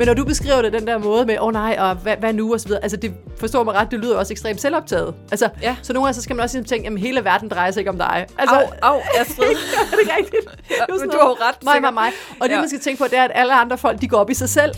[0.00, 2.32] Men når du beskriver det den der måde med, åh oh, nej, og hvad, hvad
[2.32, 5.14] nu, og så videre, altså det forstår mig ret, det lyder også ekstremt selvoptaget.
[5.30, 5.76] Altså, Ja.
[5.82, 7.90] så nogle gange så skal man også ligesom tænke, jamen hele verden drejer sig ikke
[7.90, 8.26] om dig.
[8.38, 9.44] Altså, Au, au, Astrid.
[9.44, 10.44] er det rigtigt?
[10.68, 12.10] Det er jo men du har jo ret, Mig, mig, mig.
[12.40, 12.60] Og det Ja.
[12.60, 14.48] man skal tænke på, det er, at alle andre folk, de går op i sig
[14.48, 14.74] selv.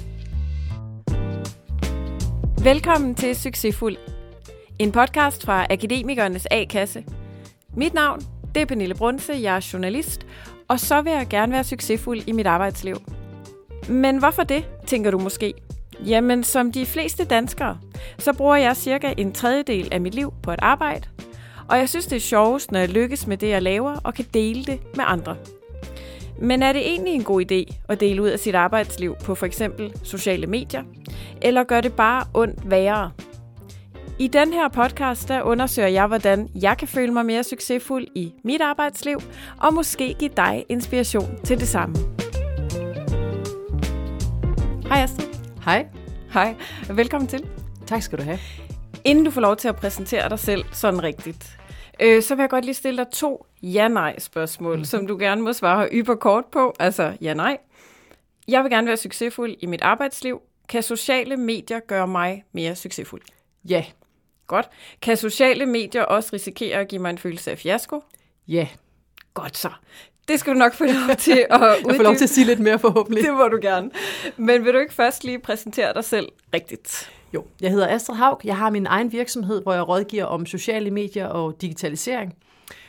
[2.64, 3.96] Velkommen til Succesfuld.
[4.78, 7.04] En podcast fra Akademikernes A-kasse.
[7.76, 8.20] Mit navn,
[8.54, 10.26] det er Pernille Brunse, jeg er journalist,
[10.68, 12.96] og så vil jeg gerne være succesfuld i mit arbejdsliv.
[13.88, 15.54] Men hvorfor det, tænker du måske?
[16.06, 17.78] Jamen, som de fleste danskere,
[18.18, 21.08] så bruger jeg cirka en tredjedel af mit liv på at arbejde,
[21.68, 24.24] og jeg synes, det er sjovest, når jeg lykkes med det, jeg laver, og kan
[24.34, 25.36] dele det med andre.
[26.40, 29.46] Men er det egentlig en god idé at dele ud af sit arbejdsliv på for
[29.46, 30.82] eksempel sociale medier?
[31.42, 33.10] Eller gør det bare ondt værre?
[34.18, 38.32] I den her podcast, der undersøger jeg, hvordan jeg kan føle mig mere succesfuld i
[38.44, 39.18] mit arbejdsliv,
[39.60, 42.21] og måske give dig inspiration til det samme.
[44.92, 45.28] Hej Astrid.
[45.64, 45.86] Hej.
[46.32, 46.56] Hej.
[46.90, 47.48] Velkommen til.
[47.86, 48.38] Tak skal du have.
[49.04, 51.58] Inden du får lov til at præsentere dig selv sådan rigtigt,
[52.00, 54.84] øh, så vil jeg godt lige stille dig to ja-nej-spørgsmål, mm.
[54.84, 56.74] som du gerne må svare yber kort på.
[56.80, 57.58] Altså ja-nej.
[58.48, 60.40] Jeg vil gerne være succesfuld i mit arbejdsliv.
[60.68, 63.22] Kan sociale medier gøre mig mere succesfuld?
[63.68, 63.84] Ja.
[64.46, 64.68] Godt.
[65.02, 68.04] Kan sociale medier også risikere at give mig en følelse af fiasko?
[68.48, 68.68] Ja.
[69.34, 69.70] Godt så.
[70.28, 72.22] Det skal du nok få lov til at Jeg får lov til uddybe.
[72.24, 73.24] at sige lidt mere forhåbentlig.
[73.24, 73.90] Det må du gerne.
[74.36, 77.10] Men vil du ikke først lige præsentere dig selv rigtigt?
[77.34, 78.40] Jo, jeg hedder Astrid Haug.
[78.44, 82.34] Jeg har min egen virksomhed, hvor jeg rådgiver om sociale medier og digitalisering.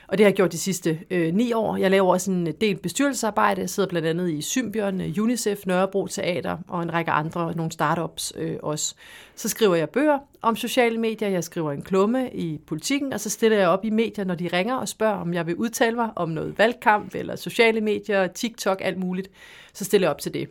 [0.08, 1.78] Og det har jeg gjort de sidste øh, ni år.
[1.78, 3.62] Jeg laver også en øh, del bestyrelsesarbejde.
[3.62, 7.72] Jeg sidder blandt andet i Symbion, øh, UNICEF, Nørrebro Teater og en række andre, nogle
[7.72, 8.96] startups øh, også.
[9.36, 11.30] Så skriver jeg bøger om sociale medier.
[11.30, 14.48] Jeg skriver en klumme i politikken, og så stiller jeg op i medier, når de
[14.54, 18.82] ringer og spørger, om jeg vil udtale mig om noget valgkamp eller sociale medier, TikTok,
[18.82, 19.30] alt muligt.
[19.74, 20.48] Så stiller jeg op til det.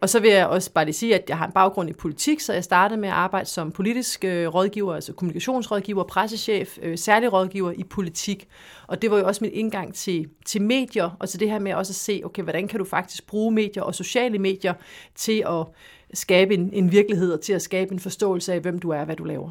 [0.00, 2.40] Og så vil jeg også bare lige sige, at jeg har en baggrund i politik,
[2.40, 7.32] så jeg startede med at arbejde som politisk øh, rådgiver, altså kommunikationsrådgiver, pressechef, øh, særlig
[7.32, 8.48] rådgiver i politik.
[8.86, 11.74] Og det var jo også min indgang til, til medier, og til det her med
[11.74, 14.74] også at se, okay, hvordan kan du faktisk bruge medier og sociale medier
[15.14, 15.66] til at
[16.14, 19.04] skabe en, en virkelighed, og til at skabe en forståelse af, hvem du er og
[19.04, 19.50] hvad du laver.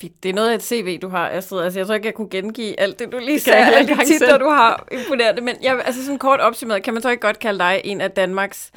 [0.00, 0.22] Fedt.
[0.22, 1.60] Det er noget af et CV, du har, Astrid.
[1.60, 4.38] Altså, jeg tror ikke, jeg kunne gengive alt det, du lige sagde, alle de titler,
[4.38, 4.86] du har.
[4.92, 5.42] Imponerende.
[5.42, 8.10] Men jeg, altså sådan kort opsummeret, kan man så ikke godt kalde dig en af
[8.10, 8.72] Danmarks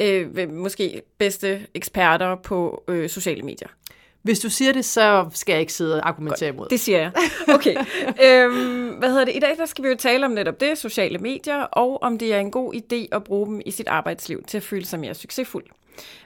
[0.00, 3.68] øh, måske bedste eksperter på øh, sociale medier?
[4.22, 6.66] Hvis du siger det, så skal jeg ikke sidde og argumentere imod.
[6.68, 7.12] Det siger jeg.
[7.54, 7.76] Okay.
[8.26, 9.36] øhm, hvad hedder det?
[9.36, 12.34] I dag der skal vi jo tale om netop det, sociale medier, og om det
[12.34, 15.14] er en god idé at bruge dem i sit arbejdsliv til at føle sig mere
[15.14, 15.64] succesfuld.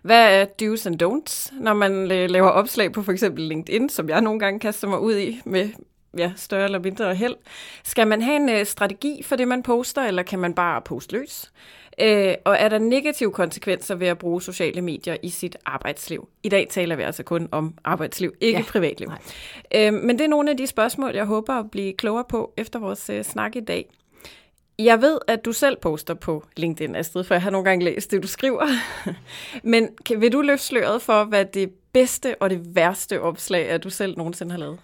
[0.02, 4.08] Hvad er do's and don'ts, når man øh, laver opslag på for eksempel LinkedIn, som
[4.08, 5.68] jeg nogle gange kaster mig ud i med
[6.18, 7.36] ja, større eller mindre held?
[7.84, 11.12] Skal man have en øh, strategi for det, man poster, eller kan man bare poste
[11.12, 11.52] løs?
[12.00, 16.28] Øh, og er der negative konsekvenser ved at bruge sociale medier i sit arbejdsliv?
[16.42, 19.08] I dag taler vi altså kun om arbejdsliv, ikke Ja, privatliv.
[19.08, 19.18] nej.
[19.74, 22.78] Øh, men det er nogle af de spørgsmål, jeg håber at blive klogere på efter
[22.78, 23.90] vores øh, snak i dag.
[24.78, 28.10] Jeg ved, at du selv poster på LinkedIn, Astrid, for jeg har nogle gange læst
[28.10, 28.66] det, du skriver.
[29.62, 33.78] Men kan, vil du løfte sløret for, hvad det bedste og det værste opslag er,
[33.78, 34.78] du selv nogensinde har lavet?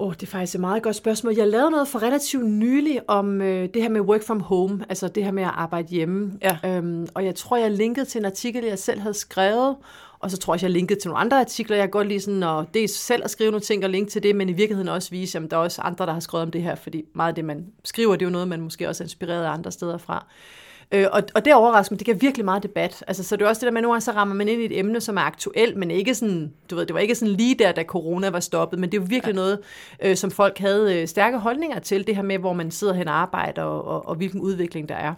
[0.00, 1.34] Åh, oh, det er faktisk et meget godt spørgsmål.
[1.36, 5.08] Jeg lavede noget for relativt nylig om øh, det her med work from home, altså
[5.08, 6.38] det her med at arbejde hjemme.
[6.42, 6.58] Ja.
[6.64, 9.76] Øhm, og jeg tror, jeg linkede til en artikel, jeg selv havde skrevet,
[10.20, 11.76] og så tror jeg, jeg linkede til nogle andre artikler.
[11.76, 14.22] Jeg kan godt lide sådan at dels selv at skrive nogle ting og linke til
[14.22, 16.50] det, men i virkeligheden også vise, at der er også andre, der har skrevet om
[16.50, 19.02] det her, fordi meget af det, man skriver, det er jo noget, man måske også
[19.02, 20.26] er inspireret af andre steder fra.
[20.92, 23.04] Øh, og, og det overrasker mig, det giver virkelig meget debat.
[23.06, 24.62] Altså, så det er også det der med, at nogle gange så rammer man ind
[24.62, 27.34] i et emne, som er aktuelt, men ikke sådan, du ved, det var ikke sådan
[27.34, 29.36] lige der, da corona var stoppet, men det er jo virkelig ja.
[29.36, 29.58] noget,
[30.02, 33.08] øh, som folk havde øh, stærke holdninger til, det her med, hvor man sidder hen
[33.08, 35.14] og arbejder, og, og, og hvilken udvikling der er.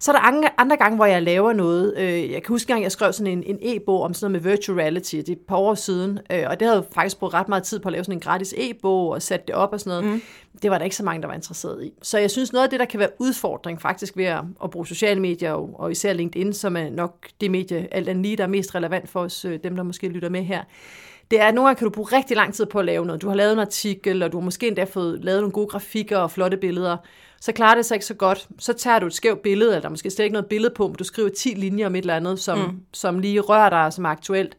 [0.00, 1.94] Så er der andre, andre gange, hvor jeg laver noget.
[1.96, 4.50] Øh, jeg kan huske, at jeg skrev sådan en, en e-bog om sådan noget med
[4.50, 5.16] virtual reality.
[5.16, 6.18] Det er et par år siden.
[6.32, 8.20] Øh, og det havde jeg faktisk brugt ret meget tid på at lave sådan en
[8.20, 10.14] gratis e-bog og sætte det op og sådan noget.
[10.14, 10.22] Mm.
[10.62, 11.92] Det var der ikke så mange, der var interesseret i.
[12.02, 14.86] Så jeg synes, noget af det, der kan være udfordring faktisk ved at, at bruge
[14.86, 18.48] sociale medier, og, især LinkedIn, som er nok det medie, alt andet lige, der er
[18.48, 20.62] mest relevant for os, øh, dem der måske lytter med her,
[21.30, 23.22] det er, at nogle gange kan du bruge rigtig lang tid på at lave noget.
[23.22, 26.18] Du har lavet en artikel, og du har måske endda fået lavet nogle gode grafikker
[26.18, 26.96] og flotte billeder.
[27.40, 28.48] Så klarer det sig ikke så godt.
[28.58, 30.86] Så tager du et skævt billede, eller der er måske slet ikke noget billede på,
[30.86, 32.80] men du skriver 10 linjer om et eller andet, som, mm.
[32.92, 34.56] som lige rører dig, som er aktuelt,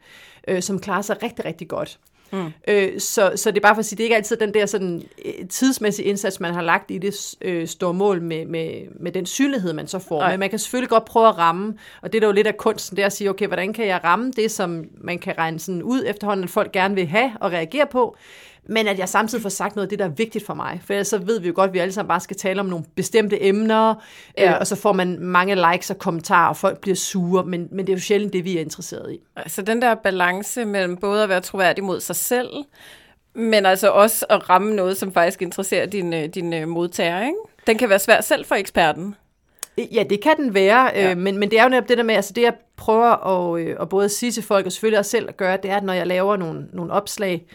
[0.47, 2.00] øh, som klarer sig rigtig, rigtig godt.
[2.31, 2.53] Mm.
[2.68, 4.65] Øh, så, så det er bare for at sige, det er ikke altid den der
[4.65, 8.69] sådan, øh, tidsmæssige indsats, man har lagt i det øh, store mål med, med,
[9.00, 10.19] med den synlighed, man så får.
[10.19, 10.31] Nej.
[10.31, 12.95] Men man kan selvfølgelig godt prøve at ramme, og det er jo lidt af kunsten,
[12.95, 15.83] det er at sige, okay, hvordan kan jeg ramme det, som man kan regne sådan
[15.83, 18.18] ud efterhånden, at folk gerne vil have og reagere på,
[18.69, 20.81] men at jeg samtidig får sagt noget af det, der er vigtigt for mig.
[20.86, 22.66] For ellers så ved vi jo godt, at vi alle sammen bare skal tale om
[22.66, 23.96] nogle bestemte emner,
[24.38, 24.52] ja.
[24.52, 27.88] øh, og så får man mange likes og kommentarer, og folk bliver sure, men, men
[27.88, 29.19] det er jo sjældent det, vi er interesseret i.
[29.36, 32.50] Altså den der balance mellem både at være troværdig mod sig selv,
[33.34, 37.38] men altså også at ramme noget, som faktisk interesserer dine, dine modtagere, ikke?
[37.68, 39.16] Den kan være svær selv for eksperten.
[39.78, 41.12] Ja, det kan den være, ja.
[41.12, 43.62] øh, men, men det er jo netop det der med, altså det jeg prøver at,
[43.62, 45.84] øh, at både sige til folk, og selvfølgelig også selv at gøre, det er, at
[45.84, 47.46] når jeg laver nogle, nogle opslag,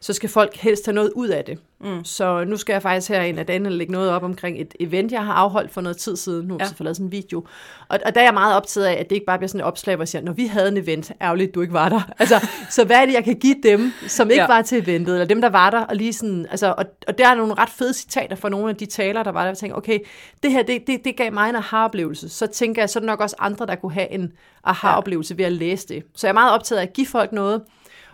[0.00, 1.58] så skal folk helst have noget ud af det.
[1.80, 2.04] Mm.
[2.04, 5.12] Så nu skal jeg faktisk her en af dagene lægge noget op omkring et event,
[5.12, 6.46] jeg har afholdt for noget tid siden.
[6.46, 6.64] Nu har ja.
[6.64, 7.46] jeg lavet sådan en video.
[7.88, 9.66] Og, og der er jeg meget optaget af, at det ikke bare bliver sådan et
[9.66, 12.00] opslag, hvor jeg siger, når vi havde en event, ærgerligt, du ikke var der.
[12.18, 14.46] Altså, så hvad er det, jeg kan give dem, som ikke ja.
[14.46, 17.28] var til eventet, eller dem, der var der, og lige sådan, altså, og, og der
[17.28, 19.76] er nogle ret fede citater fra nogle af de taler, der var der, jeg tænker,
[19.76, 19.98] okay,
[20.42, 22.28] det her, det, det, det gav mig en aha-oplevelse.
[22.28, 24.32] Så tænker jeg, så er der nok også andre, der kunne have en
[24.64, 26.02] aha-oplevelse ved at læse det.
[26.14, 27.62] Så jeg er meget optaget af at give folk noget,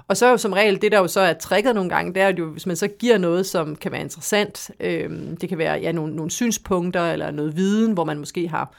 [0.09, 2.23] og så er jo som regel, det der jo så er tricket nogle gange, det
[2.23, 5.11] er jo, hvis man så giver noget, som kan være interessant, øh,
[5.41, 8.75] det kan være ja, nogle, nogle synspunkter eller noget viden, hvor man måske har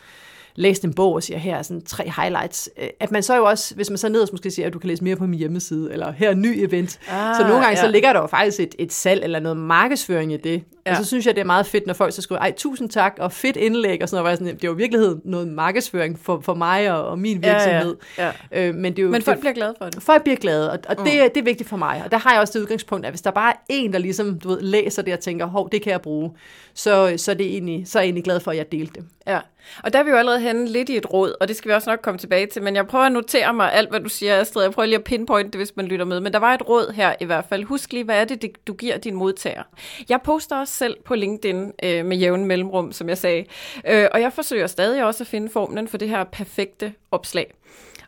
[0.55, 2.69] læst en bog og siger, her er sådan tre highlights.
[2.81, 4.87] Øh, at man så jo også, hvis man så nederst måske siger, at du kan
[4.87, 6.99] læse mere på min hjemmeside, eller her er en ny event.
[7.09, 7.85] Ah, så nogle gange ja.
[7.85, 10.63] så ligger der jo faktisk et, et salg eller noget markedsføring i det.
[10.87, 10.91] Ja.
[10.91, 13.15] Og så synes jeg, det er meget fedt, når folk så skriver, ej, tusind tak,
[13.19, 14.37] og fedt indlæg, og sådan noget.
[14.37, 17.95] Sådan, det er jo i virkeligheden noget markedsføring for, for mig og, og min virksomhed.
[18.17, 18.67] Ja, ja.
[18.67, 20.03] Øh, men, det er jo, men folk det, bliver glade for det.
[20.03, 21.03] Folk bliver glade, og, og mm.
[21.03, 22.01] det, det er vigtigt for mig.
[22.05, 24.39] Og der har jeg også det udgangspunkt, at hvis der bare er en, der ligesom,
[24.39, 26.31] du ved, læser det og tænker, hov, det kan jeg bruge,
[26.73, 29.05] så, så, er det egentlig, så er jeg egentlig glad for, at jeg delte det.
[29.27, 29.39] Ja,
[29.83, 31.73] og der er vi jo allerede henne lidt i et råd, og det skal vi
[31.73, 34.39] også nok komme tilbage til, men jeg prøver at notere mig alt, hvad du siger,
[34.39, 34.63] Astrid.
[34.63, 36.93] Jeg prøver lige at pinpointe det, hvis man lytter med, men der var et råd
[36.93, 37.63] her i hvert fald.
[37.63, 39.63] Husk lige, hvad er det, du giver din modtager.
[40.09, 43.45] Jeg poster også selv på LinkedIn øh, med jævn mellemrum, som jeg sagde,
[43.87, 47.53] øh, og jeg forsøger stadig også at finde formlen for det her perfekte opslag.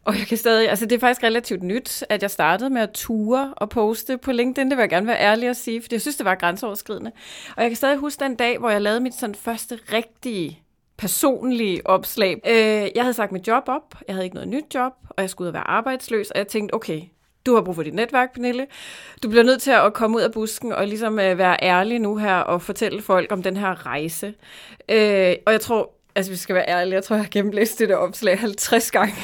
[0.05, 2.89] Og jeg kan stadig, altså det er faktisk relativt nyt, at jeg startede med at
[2.93, 4.69] ture og poste på LinkedIn.
[4.69, 7.11] Det vil jeg gerne være ærlig at sige, for jeg synes, det var grænseoverskridende.
[7.57, 10.59] Og jeg kan stadig huske den dag, hvor jeg lavede mit sådan første rigtige
[10.97, 12.41] personlige opslag.
[12.47, 15.29] Øh, jeg havde sagt mit job op, jeg havde ikke noget nyt job, og jeg
[15.29, 17.01] skulle ud og være arbejdsløs, og jeg tænkte, okay,
[17.45, 18.67] du har brug for dit netværk, Pernille.
[19.23, 22.15] Du bliver nødt til at komme ud af busken og ligesom øh, være ærlig nu
[22.17, 24.33] her og fortælle folk om den her rejse.
[24.89, 27.89] Øh, og jeg tror, altså vi skal være ærlige, jeg tror, jeg har gennemlæst det
[27.89, 29.15] der opslag 50 gange.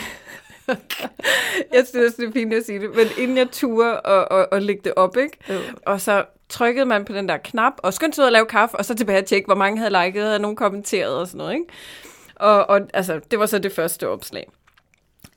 [1.73, 4.61] jeg synes, det er fint at sige det, men inden jeg turde og, og, og
[4.61, 5.37] lægge det op, ikke?
[5.49, 5.59] Jo.
[5.85, 8.75] Og så trykkede man på den der knap, og skyndte sig ud og lave kaffe,
[8.75, 11.53] og så tilbage at tjekke, hvor mange havde liket, og nogen kommenteret og sådan noget,
[11.53, 11.65] ikke?
[12.35, 14.51] Og, og altså, det var så det første opslag.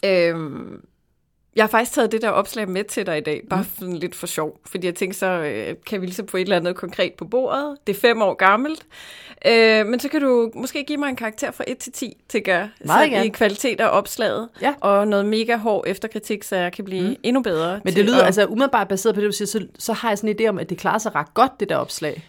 [0.04, 0.82] Øhm,
[1.56, 3.68] jeg har faktisk taget det der opslag med til dig i dag, bare mm.
[3.78, 6.56] sådan lidt for sjov, fordi jeg tænkte, så øh, kan vi ligesom få et eller
[6.56, 7.76] andet konkret på bordet.
[7.86, 8.86] Det er fem år gammelt,
[9.46, 12.54] øh, men så kan du måske give mig en karakter fra 1 til 10, tænker
[12.54, 14.74] jeg, Meget i kvalitet af opslaget, ja.
[14.80, 17.16] og noget mega hård efterkritik, så jeg kan blive mm.
[17.22, 17.80] endnu bedre.
[17.84, 18.26] Men det lyder, at...
[18.26, 20.58] altså umiddelbart baseret på det, du siger, så, så har jeg sådan en idé om,
[20.58, 22.24] at det klarer sig ret godt, det der opslag.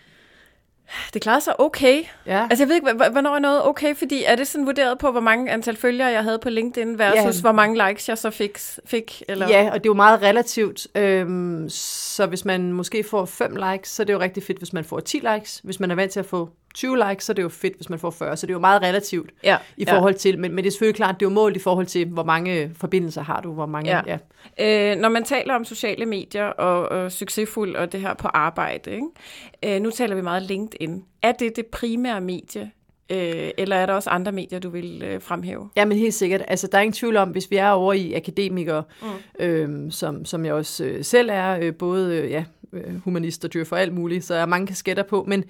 [1.13, 2.03] Det klarer sig okay.
[2.25, 2.47] Ja.
[2.49, 5.21] Altså jeg ved ikke, hvornår er noget okay, fordi er det sådan vurderet på, hvor
[5.21, 7.41] mange antal følgere jeg havde på LinkedIn versus ja.
[7.41, 8.57] hvor mange likes jeg så fik?
[8.85, 9.47] fik eller?
[9.47, 10.87] Ja, og det er jo meget relativt.
[10.95, 14.73] Øhm, så hvis man måske får 5 likes, så er det jo rigtig fedt, hvis
[14.73, 15.61] man får 10 likes.
[15.63, 17.89] Hvis man er vant til at få 20 likes, så er det jo fedt, hvis
[17.89, 18.37] man får 40.
[18.37, 20.17] Så det er jo meget relativt ja, i forhold ja.
[20.17, 22.23] til, men, men det er selvfølgelig klart, det er jo målt i forhold til, hvor
[22.23, 24.17] mange forbindelser har du, hvor mange, ja.
[24.59, 24.91] ja.
[24.91, 28.91] Øh, når man taler om sociale medier og, og succesfuld og det her på arbejde,
[28.91, 29.75] ikke?
[29.75, 31.03] Øh, nu taler vi meget LinkedIn.
[31.21, 32.71] Er det det primære medie,
[33.11, 35.69] Øh, eller er der også andre medier, du vil øh, fremhæve?
[35.75, 36.41] Ja, men helt sikkert.
[36.47, 39.45] Altså, der er ingen tvivl om, hvis vi er over i akademikere, mm.
[39.45, 43.67] øh, som, som jeg også øh, selv er, øh, både øh, ja, øh, humanist og
[43.67, 45.43] for alt muligt, så er mange kasketter på, men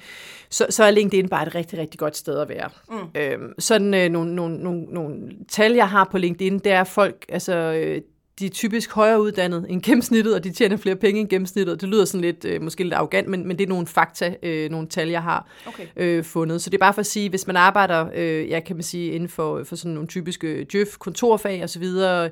[0.49, 2.69] så, så er LinkedIn bare et rigtig, rigtig godt sted at være.
[2.89, 2.97] Mm.
[3.15, 7.25] Øhm, sådan øh, nogle, nogle, nogle, nogle tal, jeg har på LinkedIn, det er folk,
[7.29, 8.01] altså øh,
[8.39, 11.81] de er typisk højere uddannet end gennemsnittet, og de tjener flere penge end gennemsnittet.
[11.81, 14.71] Det lyder sådan lidt, øh, måske lidt arrogant, men, men det er nogle fakta, øh,
[14.71, 15.85] nogle tal, jeg har okay.
[15.95, 16.61] øh, fundet.
[16.61, 19.11] Så det er bare for at sige, hvis man arbejder, øh, jeg kan man sige,
[19.11, 22.29] inden for, for sådan nogle typiske djøf, kontorfag og så videre,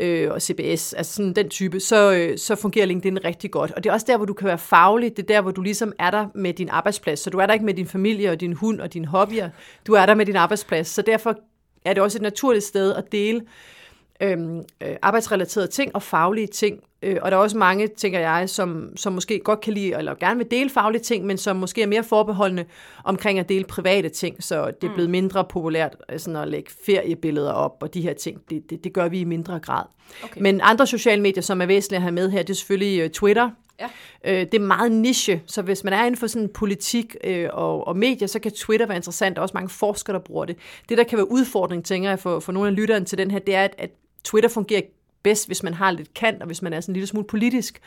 [0.00, 3.70] øh, og CBS, altså sådan den type, så, øh, så fungerer LinkedIn rigtig godt.
[3.70, 5.16] Og det er også der, hvor du kan være faglig.
[5.16, 7.20] Det er der, hvor du ligesom er der med din arbejdsplads.
[7.20, 9.50] Så du er der ikke med din familie og din hund og dine hobbyer.
[9.86, 10.88] Du er der med din arbejdsplads.
[10.88, 11.38] Så derfor
[11.84, 13.40] er det også et naturligt sted at dele
[14.20, 16.80] øhm, øh, arbejdsrelaterede ting og faglige ting.
[17.02, 20.14] Øh, og der er også mange, tænker jeg, som, som måske godt kan lide, eller
[20.14, 22.64] gerne vil dele faglige ting, men som måske er mere forbeholdende
[23.04, 24.94] omkring at dele private ting, så det er mm.
[24.94, 28.40] blevet mindre populært øh, sådan at lægge feriebilleder op og de her ting.
[28.50, 29.84] Det, det, det gør vi i mindre grad.
[30.22, 30.40] Okay.
[30.40, 33.10] Men andre sociale medier, som er væsentlige at have med her, det er selvfølgelig uh,
[33.10, 33.50] Twitter,
[33.80, 33.88] Ja.
[34.24, 37.86] Øh, det er meget niche, så hvis man er inden for sådan politik øh, og,
[37.86, 39.36] og medier, så kan Twitter være interessant.
[39.36, 40.56] Der er også mange forskere, der bruger det.
[40.88, 43.38] Det, der kan være udfordring, tænker jeg, for, for nogle af lytterne til den her,
[43.38, 43.90] det er, at, at
[44.24, 44.82] Twitter fungerer
[45.22, 47.80] bedst, hvis man har lidt kant, og hvis man er sådan en lille smule politisk.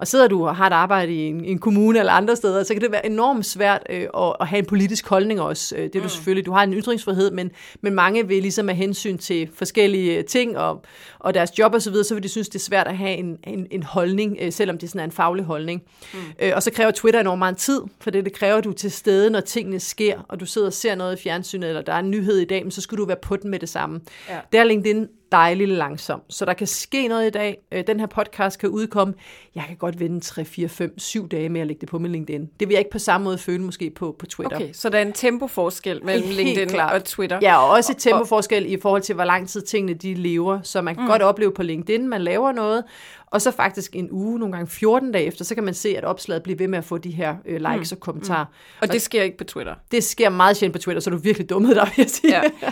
[0.00, 2.74] Og sidder du og har et arbejde i en, en kommune eller andre steder, så
[2.74, 5.76] kan det være enormt svært øh, at, at have en politisk holdning også.
[5.76, 6.02] Øh, det er mm.
[6.02, 10.22] du selvfølgelig, du har en ytringsfrihed, men, men mange vil ligesom have hensyn til forskellige
[10.22, 10.82] ting og,
[11.18, 13.16] og deres job osv., så, videre, så vil de synes, det er svært at have
[13.16, 15.82] en, en, en holdning, øh, selvom det sådan er en faglig holdning.
[16.14, 16.18] Mm.
[16.38, 19.30] Øh, og så kræver Twitter enormt meget tid, for det, det kræver, du til stede,
[19.30, 22.10] når tingene sker, og du sidder og ser noget i fjernsynet, eller der er en
[22.10, 24.00] nyhed i dag, men så skal du være på den med det samme.
[24.28, 24.38] Ja.
[24.52, 26.22] Der er LinkedIn dejligt langsom.
[26.28, 27.58] Så der kan ske noget i dag.
[27.72, 29.14] Øh, den her podcast kan udkomme.
[29.54, 32.10] Jeg kan godt vente 3, 4, 5, 7 dage med at lægge det på med
[32.10, 32.48] LinkedIn.
[32.60, 34.56] Det vil jeg ikke på samme måde føle måske på, på Twitter.
[34.56, 36.92] Okay, så der er en tempoforskel mellem Helt LinkedIn klart.
[36.92, 37.38] og Twitter?
[37.42, 40.60] Ja, og også et tempoforskel i forhold til, hvor lang tid tingene de lever.
[40.62, 41.10] Så man kan mm.
[41.10, 42.84] godt opleve på LinkedIn, man laver noget,
[43.30, 46.04] og så faktisk en uge, nogle gange 14 dage efter, så kan man se, at
[46.04, 47.96] opslaget bliver ved med at få de her øh, likes mm.
[47.96, 48.44] og kommentarer.
[48.44, 48.78] Mm.
[48.82, 49.74] Og det sker ikke på Twitter?
[49.90, 52.36] Det sker meget sjældent på Twitter, så er du virkelig dummet dig, vil jeg sige.
[52.36, 52.42] Ja.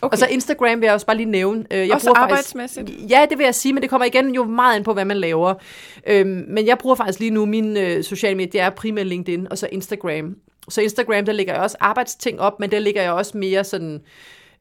[0.00, 0.12] Okay.
[0.12, 1.64] og så Instagram vil jeg også bare lige nævne.
[1.70, 2.88] Øh, jeg også bruger arbejdsmæssigt?
[2.88, 5.04] Faktisk, ja, det vil jeg sige, men det kommer igen jo meget ind på, hvad
[5.04, 5.54] man laver.
[6.06, 9.46] Øhm, men jeg bruger faktisk lige nu min øh, sociale medier, det er primært LinkedIn
[9.50, 10.36] og så Instagram.
[10.68, 14.00] Så Instagram, der lægger jeg også arbejdsting op, men der lægger jeg også mere sådan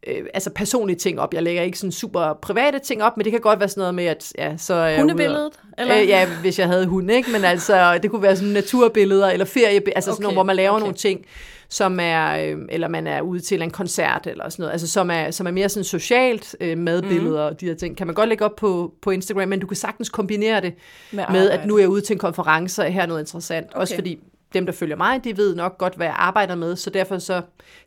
[0.07, 1.33] øh, altså personlige ting op.
[1.33, 3.95] Jeg lægger ikke sådan super private ting op, men det kan godt være sådan noget
[3.95, 5.53] med, at ja, så er Hundebilledet?
[5.77, 6.01] Eller?
[6.01, 7.31] Øh, ja, hvis jeg havde hund, ikke?
[7.31, 10.55] Men altså, det kunne være sådan naturbilleder, eller ferie, altså okay, sådan nogle, hvor man
[10.55, 10.81] laver okay.
[10.81, 11.25] nogle ting,
[11.69, 15.11] som er, øh, eller man er ude til en koncert, eller sådan noget, altså som
[15.11, 17.55] er, som er mere sådan socialt øh, madbilleder mm.
[17.55, 19.77] og de her ting, kan man godt lægge op på, på Instagram, men du kan
[19.77, 20.73] sagtens kombinere det
[21.11, 23.67] med, med at nu er jeg ude til en konference, og her er noget interessant.
[23.71, 23.79] Okay.
[23.79, 24.19] Også fordi
[24.55, 27.41] dem, der følger mig, de ved nok godt, hvad jeg arbejder med, så derfor så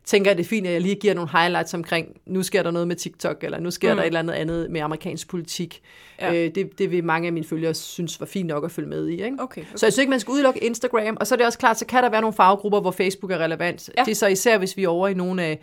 [0.05, 2.71] tænker jeg, det er fint, at jeg lige giver nogle highlights omkring, nu sker der
[2.71, 3.97] noget med TikTok, eller nu sker mm.
[3.97, 5.81] der et eller andet andet med amerikansk politik.
[6.21, 6.33] Ja.
[6.33, 9.07] Øh, det, det vil mange af mine følgere synes var fint nok at følge med
[9.07, 9.11] i.
[9.11, 9.25] Ikke?
[9.39, 9.71] Okay, okay.
[9.75, 11.85] Så jeg synes ikke, man skal udelukke Instagram, og så er det også klart, så
[11.85, 13.89] kan der være nogle faggrupper, hvor Facebook er relevant.
[13.97, 14.03] Ja.
[14.03, 15.59] Det er så især, hvis vi er over i nogle af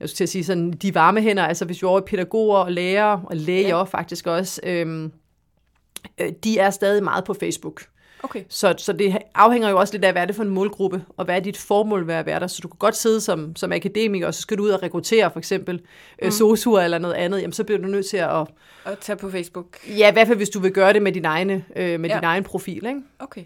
[0.00, 2.02] jeg skulle til at sige sådan, de varme hænder, altså hvis vi er over i
[2.06, 3.82] pædagoger og lærere, og læger ja.
[3.82, 5.12] faktisk også, øhm,
[6.20, 7.82] øh, de er stadig meget på Facebook.
[8.24, 8.42] Okay.
[8.48, 11.24] Så, så det afhænger jo også lidt af, hvad er det for en målgruppe, og
[11.24, 12.46] hvad er dit formål ved at være der.
[12.46, 15.30] Så du kan godt sidde som, som akademiker, og så skal du ud og rekruttere
[15.30, 15.80] for eksempel
[16.22, 16.30] øh, mm.
[16.30, 18.46] sosuer eller noget andet, jamen så bliver du nødt til at...
[18.84, 19.66] At tage på Facebook.
[19.88, 22.16] Ja, i hvert fald hvis du vil gøre det med din, egne, øh, med ja.
[22.16, 22.86] din egen profil.
[22.86, 23.00] Ikke?
[23.18, 23.44] Okay.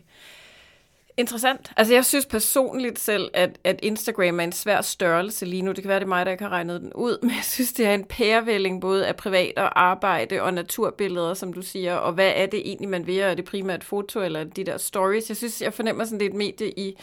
[1.18, 1.72] Interessant.
[1.76, 5.72] Altså jeg synes personligt selv, at, at Instagram er en svær størrelse lige nu.
[5.72, 7.72] Det kan være, det er mig, der ikke har regnet den ud, men jeg synes,
[7.72, 11.94] det er en pærevælling både af privat og arbejde og naturbilleder, som du siger.
[11.94, 13.18] Og hvad er det egentlig, man vil?
[13.18, 15.28] Er det primært foto eller de der stories?
[15.28, 16.98] Jeg synes, jeg fornemmer sådan, det er et medie, i,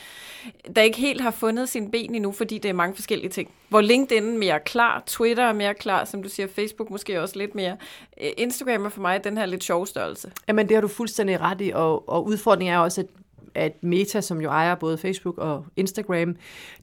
[0.76, 3.50] der ikke helt har fundet sin ben endnu, fordi det er mange forskellige ting.
[3.70, 7.38] Hvor LinkedIn er mere klar, Twitter er mere klar, som du siger, Facebook måske også
[7.38, 7.78] lidt mere.
[8.22, 10.32] Øh, Instagram er for mig den her lidt sjov størrelse.
[10.48, 13.08] Jamen det har du fuldstændig ret i, og, og udfordringen er også, at
[13.56, 16.36] at Meta, som jo ejer både Facebook og Instagram,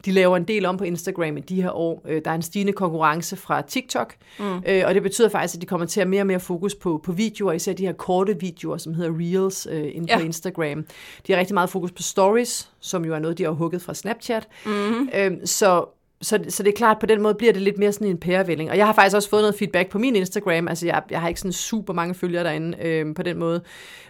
[0.05, 2.02] de laver en del om på Instagram i de her år.
[2.09, 4.62] Øh, der er en stigende konkurrence fra TikTok, mm.
[4.67, 7.00] Øh, og det betyder faktisk, at de kommer til at mere og mere fokus på,
[7.05, 10.19] på videoer, især de her korte videoer, som hedder Reels øh, inde ja.
[10.19, 10.85] på Instagram.
[11.26, 13.95] De har rigtig meget fokus på Stories, som jo er noget, de har hugget fra
[13.95, 14.49] Snapchat.
[14.67, 15.09] Mm-hmm.
[15.14, 15.85] Øh, så
[16.23, 18.71] så, så det er klart, på den måde bliver det lidt mere sådan en pærevælling.
[18.71, 20.69] Og jeg har faktisk også fået noget feedback på min Instagram.
[20.69, 23.62] Altså, jeg, jeg har ikke sådan super mange følgere derinde øh, på den måde.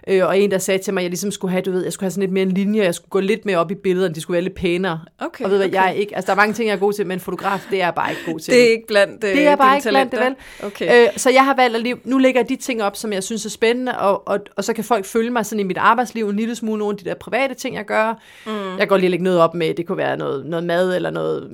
[0.08, 1.92] Øh, og en, der sagde til mig, at jeg ligesom skulle have, du ved, jeg
[1.92, 4.14] skulle have sådan lidt mere en linje, jeg skulle gå lidt mere op i billederne,
[4.14, 5.00] de skulle være lidt pænere.
[5.18, 5.76] Okay, og ved hvad, okay.
[5.76, 7.80] jeg er ikke, altså der er mange ting, jeg er god til, men fotograf, det
[7.80, 8.54] er jeg bare ikke god til.
[8.54, 10.18] Det er ikke blandt Det er bare ikke talenter.
[10.18, 10.88] blandt det, vel?
[10.88, 11.02] Okay.
[11.02, 13.22] Øh, så jeg har valgt at lige, nu lægger jeg de ting op, som jeg
[13.22, 16.28] synes er spændende, og, og, og så kan folk følge mig sådan i mit arbejdsliv,
[16.28, 18.22] en lille smule nogle af de der private ting, jeg gør.
[18.46, 18.78] Mm.
[18.78, 21.50] Jeg godt lige lægge noget op med, det kunne være noget, noget mad, eller noget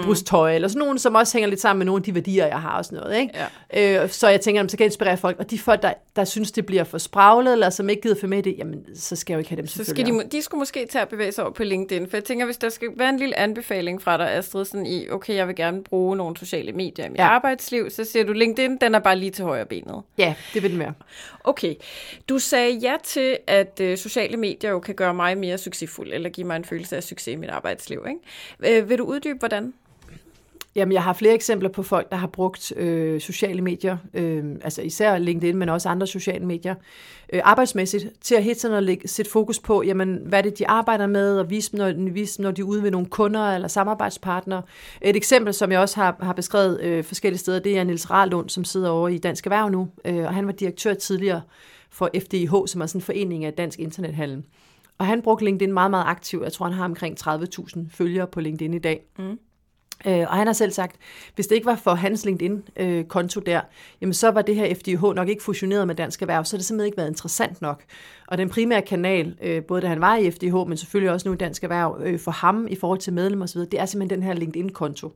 [0.00, 2.60] genbrugstøj, eller sådan nogle, som også hænger lidt sammen med nogle af de værdier, jeg
[2.60, 3.20] har og sådan noget.
[3.20, 3.38] Ikke?
[3.74, 4.02] Ja.
[4.02, 6.52] Øh, så jeg tænker, så kan jeg inspirere folk, og de folk, der, der synes,
[6.52, 9.32] det bliver for spraglet, eller som ikke gider for med det, jamen jamen, så skal
[9.32, 11.44] jeg jo ikke have dem Så skal de, de skulle måske tage at bevæge sig
[11.44, 14.30] over på LinkedIn, for jeg tænker, hvis der skal være en lille anbefaling fra dig,
[14.30, 17.26] Astrid, sådan i, okay, jeg vil gerne bruge nogle sociale medier i mit ja.
[17.26, 20.02] arbejdsliv, så siger du, LinkedIn, den er bare lige til højre benet.
[20.18, 20.94] Ja, det vil den være.
[21.44, 21.74] Okay.
[22.28, 26.30] Du sagde ja til, at øh, sociale medier jo kan gøre mig mere succesfuld, eller
[26.30, 28.06] give mig en følelse af succes i mit arbejdsliv.
[28.08, 28.78] Ikke?
[28.78, 29.72] Øh, vil du uddybe, hvordan?
[30.74, 34.82] Jamen, jeg har flere eksempler på folk, der har brugt øh, sociale medier, øh, altså
[34.82, 36.74] især LinkedIn, men også andre sociale medier,
[37.32, 40.68] øh, arbejdsmæssigt, til at hele tiden at lægge, sætte fokus på, jamen, hvad det de
[40.68, 43.68] arbejder med, og vise dem, når, vise når de er ude med nogle kunder eller
[43.68, 44.62] samarbejdspartnere.
[45.02, 48.48] Et eksempel, som jeg også har, har beskrevet øh, forskellige steder, det er Niels Rarlund,
[48.48, 51.42] som sidder over i Dansk Erhverv nu, øh, og han var direktør tidligere
[51.90, 54.42] for FDIH, som er sådan en forening af Dansk Internethandel.
[54.98, 56.44] Og han brugte LinkedIn meget, meget aktivt.
[56.44, 59.00] Jeg tror, han har omkring 30.000 følgere på LinkedIn i dag.
[59.18, 59.38] Mm.
[60.06, 60.96] Øh, og han har selv sagt,
[61.34, 63.60] hvis det ikke var for hans LinkedIn-konto øh, der,
[64.00, 66.66] jamen så var det her FDH nok ikke fusioneret med Dansk Erhverv, så har det
[66.66, 67.82] simpelthen ikke været interessant nok.
[68.26, 71.34] Og den primære kanal, øh, både da han var i FDH, men selvfølgelig også nu
[71.34, 74.26] i Dansk Erhverv, øh, for ham i forhold til medlemmer osv., det er simpelthen den
[74.26, 75.12] her LinkedIn-konto.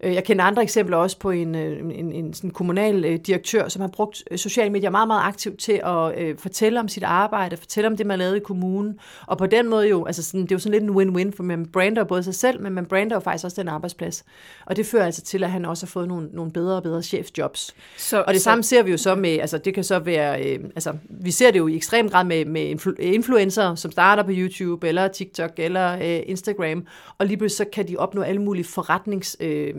[0.00, 3.68] Øh, jeg kender andre eksempler også på en, øh, en, en sådan kommunal øh, direktør,
[3.68, 7.56] som har brugt sociale medier meget, meget aktivt til at øh, fortælle om sit arbejde,
[7.56, 10.52] fortælle om det, man lavede i kommunen, og på den måde jo, altså sådan, det
[10.52, 13.16] er jo sådan lidt en win-win, for man brander både sig selv, men man brander
[13.16, 14.24] jo faktisk også den arbejdsplads.
[14.66, 17.02] Og det fører altså til, at han også har fået nogle, nogle bedre og bedre
[17.02, 17.74] chefjobs.
[17.96, 20.44] Så, og det så, samme ser vi jo så med, altså det kan så være,
[20.44, 24.22] øh, altså vi ser det jo i ekstrem grad med, med influ- influencer, som starter
[24.22, 26.86] på YouTube, eller TikTok, eller øh, Instagram,
[27.18, 29.36] og lige pludselig så kan de opnå alle mulige forretnings...
[29.40, 29.74] Øh,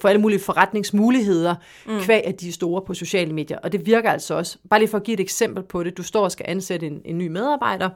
[0.00, 1.54] for alle mulige forretningsmuligheder,
[1.86, 2.00] mm.
[2.00, 3.58] kvæg at de er store på sociale medier.
[3.58, 4.58] Og det virker altså også.
[4.70, 5.96] Bare lige for at give et eksempel på det.
[5.96, 7.90] Du står og skal ansætte en, en ny medarbejder,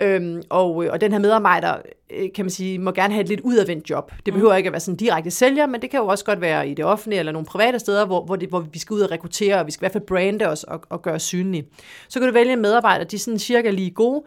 [0.00, 1.76] Øhm, og, og den her medarbejder,
[2.10, 4.12] øh, kan man sige, må gerne have et lidt udadvendt job.
[4.26, 4.56] Det behøver mm.
[4.56, 6.84] ikke at være sådan direkte sælger, men det kan jo også godt være i det
[6.84, 9.66] offentlige eller nogle private steder, hvor, hvor, det, hvor vi skal ud og rekruttere, og
[9.66, 11.66] vi skal i hvert fald brande os og, og gøre os synlige.
[12.08, 14.22] Så kan du vælge en medarbejder, de er sådan cirka lige gode,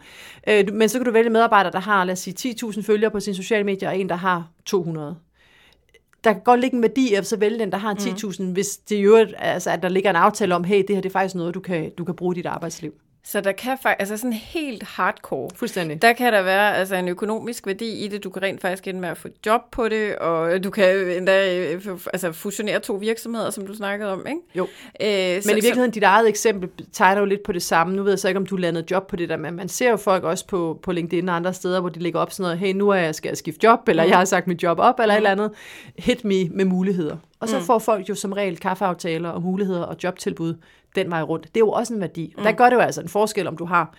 [0.48, 3.10] øh, men så kan du vælge en medarbejder, der har, lad os sige, 10.000 følgere
[3.10, 5.16] på sine sociale medier, og en, der har 200
[6.24, 8.52] der kan godt ligge en værdi af så vælge den, der har 10.000, mm.
[8.52, 11.12] hvis det jo, altså, at der ligger en aftale om, hey, det her det er
[11.12, 12.94] faktisk noget, du kan, du kan bruge i dit arbejdsliv.
[13.30, 15.50] Så der kan faktisk, altså sådan helt hardcore.
[15.54, 16.02] Fuldstændig.
[16.02, 18.24] Der kan der være altså en økonomisk værdi i det.
[18.24, 21.58] Du kan rent faktisk ende med at få job på det, og du kan endda
[21.58, 21.82] øh,
[22.12, 24.40] altså fusionere to virksomheder, som du snakkede om, ikke?
[24.54, 24.62] Jo.
[25.02, 27.96] Øh, så, men i virkeligheden, dit eget eksempel tegner jo lidt på det samme.
[27.96, 29.90] Nu ved jeg så ikke, om du landede job på det der, men man ser
[29.90, 32.58] jo folk også på, på LinkedIn og andre steder, hvor de lægger op sådan noget,
[32.58, 34.10] hey, nu er jeg, skal jeg skifte job, eller mm.
[34.10, 35.16] jeg har sagt mit job op, eller mm.
[35.16, 35.50] et eller andet.
[35.98, 37.16] Hit me med muligheder.
[37.40, 37.64] Og så mm.
[37.64, 40.54] får folk jo som regel kaffeaftaler og muligheder og jobtilbud
[40.96, 41.44] den vej rundt.
[41.46, 42.34] Det er jo også en værdi.
[42.36, 42.42] Mm.
[42.42, 43.94] Der gør det jo altså en forskel, om du har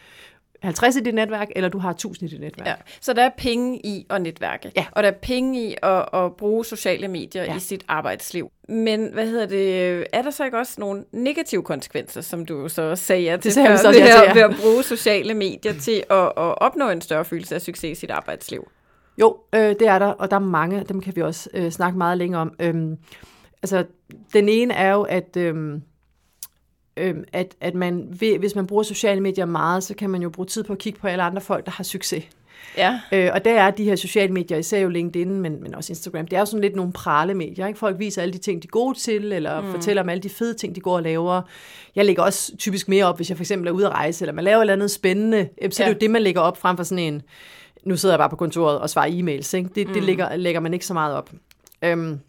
[0.62, 2.67] 50 i dit netværk, eller du har 1000 i dit netværk.
[2.67, 2.75] Ja.
[3.01, 4.86] Så der er penge i at netværke, ja.
[4.91, 7.55] og der er penge i at, at bruge sociale medier ja.
[7.55, 8.51] i sit arbejdsliv.
[8.69, 12.96] Men hvad hedder det, er der så ikke også nogle negative konsekvenser, som du så
[12.96, 14.34] sagde ja til, det sagde før, så, ja, til, ja.
[14.34, 18.00] ved at bruge sociale medier til at, at opnå en større følelse af succes i
[18.00, 18.72] sit arbejdsliv?
[19.17, 21.98] Jo, øh, det er der, og der er mange, dem kan vi også øh, snakke
[21.98, 22.53] meget længere om.
[22.60, 22.98] Øhm,
[23.63, 23.86] altså,
[24.34, 25.38] den ene er jo, at...
[25.38, 25.81] Øh,
[27.00, 28.08] øh, at, at man,
[28.39, 31.00] hvis man bruger sociale medier meget, så kan man jo bruge tid på at kigge
[31.00, 32.24] på alle andre folk, der har succes.
[32.77, 33.00] Ja.
[33.12, 36.27] Øh, og der er de her sociale medier, især jo LinkedIn, men, men også Instagram,
[36.27, 37.68] det er jo sådan lidt nogle prale medier.
[37.68, 37.79] Ikke?
[37.79, 39.72] Folk viser alle de ting, de er gode til, eller mm.
[39.72, 41.41] fortæller om alle de fede ting, de går og laver.
[41.96, 44.33] Jeg lægger også typisk mere op, hvis jeg for eksempel er ude at rejse, eller
[44.33, 45.50] man laver et eller andet spændende.
[45.72, 45.83] Så ja.
[45.83, 47.22] er det jo det, man lægger op frem for sådan en,
[47.83, 49.57] nu sidder jeg bare på kontoret og svarer e-mails.
[49.57, 49.70] Ikke?
[49.75, 49.94] Det, mm.
[49.94, 51.31] det lægger, lægger man ikke så meget op.
[51.81, 52.20] Øhm,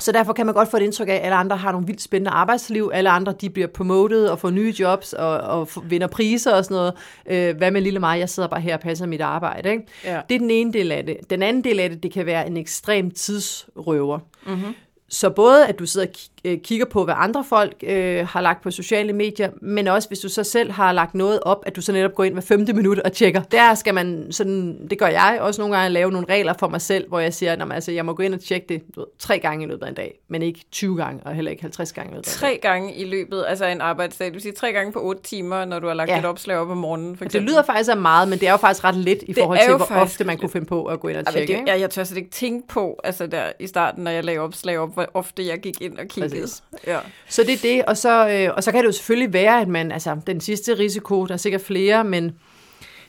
[0.00, 2.02] så derfor kan man godt få et indtryk af, at alle andre har nogle vildt
[2.02, 2.90] spændende arbejdsliv.
[2.94, 6.74] Alle andre de bliver promoted og får nye jobs og, og vinder priser og sådan
[6.74, 6.94] noget.
[7.26, 8.18] Øh, hvad med lille mig?
[8.18, 9.70] Jeg sidder bare her og passer mit arbejde.
[9.70, 9.84] Ikke?
[10.04, 10.20] Ja.
[10.28, 11.16] Det er den ene del af det.
[11.30, 14.18] Den anden del af det, det kan være en ekstrem tidsrøver.
[14.46, 14.74] Mm-hmm.
[15.10, 16.12] Så både at du sidder og
[16.44, 20.18] øh, kigger på, hvad andre folk øh, har lagt på sociale medier, men også hvis
[20.18, 22.72] du så selv har lagt noget op, at du så netop går ind hver femte
[22.72, 23.42] minut og tjekker.
[23.42, 26.80] Der skal man sådan, det gør jeg også nogle gange, lave nogle regler for mig
[26.80, 29.38] selv, hvor jeg siger, at altså, jeg må gå ind og tjekke det ved, tre
[29.38, 32.10] gange i løbet af en dag, men ikke 20 gange, og heller ikke 50 gange
[32.10, 34.92] i løbet af Tre gange i løbet, altså en arbejdsdag, du vil sige tre gange
[34.92, 36.18] på otte timer, når du har lagt ja.
[36.18, 37.46] et opslag op om morgenen, for eksempel.
[37.46, 39.76] Det lyder faktisk af meget, men det er jo faktisk ret lidt i forhold til,
[39.76, 41.52] hvor ofte man kunne finde på at gå ind og tjekke.
[41.52, 44.40] Det, ja, jeg tør slet ikke tænke på, altså der i starten, når jeg lagde
[44.40, 46.48] opslag op, hvor ofte jeg gik ind og kiggede.
[46.86, 46.98] Ja.
[47.28, 49.68] Så det er det, og så, øh, og så kan det jo selvfølgelig være, at
[49.68, 52.32] man, altså den sidste risiko, der er sikkert flere, men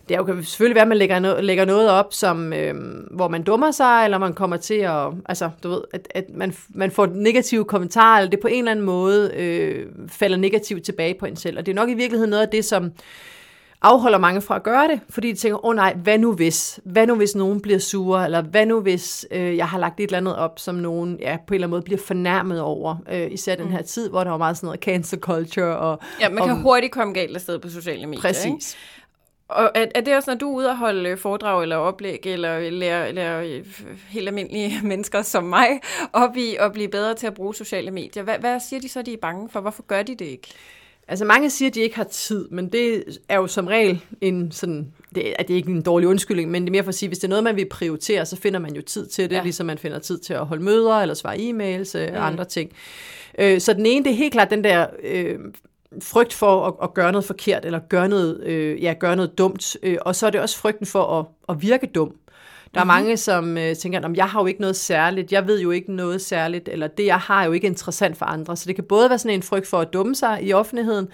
[0.10, 2.76] det er jo, kan selvfølgelig være, at man lægger, no, lægger noget op, som, øh,
[3.12, 6.54] hvor man dummer sig, eller man kommer til at, altså du ved, at, at man,
[6.70, 11.16] man får negative kommentarer, eller det på en eller anden måde øh, falder negativt tilbage
[11.20, 11.58] på en selv.
[11.58, 12.92] Og det er nok i virkeligheden noget af det, som
[13.82, 16.80] afholder mange fra at gøre det, fordi de tænker, åh oh, nej, hvad nu hvis?
[16.84, 18.26] Hvad nu hvis nogen bliver sure?
[18.26, 21.38] Eller hvad nu hvis øh, jeg har lagt et eller andet op, som nogen ja,
[21.48, 22.96] på en eller anden måde bliver fornærmet over?
[23.12, 23.72] Øh, især den mm.
[23.72, 25.78] her tid, hvor der var meget sådan noget cancel culture.
[25.78, 28.22] Og, ja, man kan og, hurtigt komme galt afsted på sociale medier.
[28.22, 28.46] Præcis.
[28.46, 28.78] Ikke?
[29.48, 32.70] Og er, er det også, når du er ude og holde foredrag eller oplæg, eller
[32.70, 33.64] lære, lære
[34.10, 35.68] helt almindelige mennesker som mig
[36.14, 38.24] op i at blive bedre til at bruge sociale medier?
[38.24, 39.60] Hvad, hvad siger de så, de er bange for?
[39.60, 40.48] Hvorfor gør de det ikke?
[41.12, 44.52] Altså mange siger, at de ikke har tid, men det er jo som regel en
[44.52, 46.96] sådan, det er, det er ikke en dårlig undskyldning, men det er mere for at
[46.96, 49.36] sige, hvis det er noget, man vil prioritere, så finder man jo tid til det,
[49.36, 49.44] ja.
[49.44, 52.26] ligesom man finder tid til at holde møder, eller svare e-mails og mm.
[52.26, 52.72] andre ting.
[53.40, 55.40] Øh, så den ene, det er helt klart den der øh,
[56.02, 59.78] frygt for at, at gøre noget forkert, eller gøre noget, øh, ja, gøre noget dumt,
[59.84, 62.16] øh, og så er det også frygten for at, at virke dum.
[62.74, 63.04] Der er mm-hmm.
[63.04, 65.94] mange, som øh, tænker, at jeg har jo ikke noget særligt, jeg ved jo ikke
[65.94, 68.58] noget særligt, eller det, jeg har, er jo ikke interessant for andre.
[68.58, 71.08] Så det kan både være sådan en frygt for at dumme sig i offentligheden,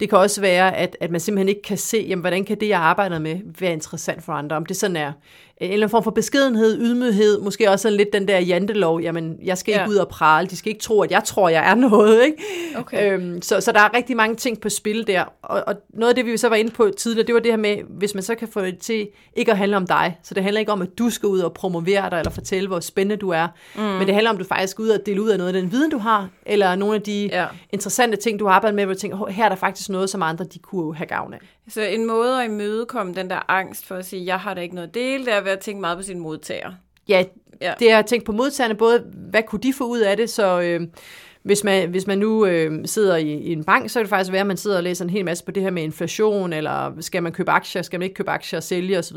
[0.00, 2.68] det kan også være, at, at man simpelthen ikke kan se, jamen, hvordan kan det,
[2.68, 4.56] jeg arbejder med, være interessant for andre.
[4.56, 5.12] Om det sådan er,
[5.60, 9.36] en eller anden form for beskedenhed, ydmyghed, måske også sådan lidt den der jantelov, jamen,
[9.44, 9.88] jeg skal ikke Ja.
[9.88, 12.36] ud og prale, de skal ikke tro, at jeg tror, jeg er noget, ikke?
[12.76, 13.12] Okay.
[13.12, 16.14] Øhm, så, så der er rigtig mange ting på spil der, og, og noget af
[16.14, 18.34] det, vi så var inde på tidligere, det var det her med, hvis man så
[18.34, 20.88] kan få det til ikke at handle om dig, så det handler ikke om, at
[20.98, 23.82] du skal ud og promovere dig, eller fortælle, hvor spændende du er, mm.
[23.82, 25.62] men det handler om, at du faktisk skal ud og dele ud af noget af
[25.62, 27.46] den viden, du har, eller nogle af de Ja.
[27.72, 30.10] interessante ting, du har arbejdet med, hvor du tænker, "Hov, her er der faktisk noget,
[30.10, 31.38] som andre de kunne have gavn af.
[31.68, 34.74] Så en måde at imødekomme den der angst for at sige, jeg har da ikke
[34.74, 36.72] noget at dele, det er ved at tænke meget på sin modtager.
[37.08, 37.24] Ja,
[37.62, 37.72] Ja.
[37.78, 40.60] det er at tænke på modtagerne, både hvad kunne de få ud af det, så
[40.60, 40.80] øh,
[41.42, 44.32] hvis, man, hvis man nu øh, sidder i, i en bank, så kan det faktisk
[44.32, 46.92] være, at man sidder og læser en hel masse på det her med inflation, eller
[47.00, 49.16] skal man købe aktier, skal man ikke købe aktier og sælge osv.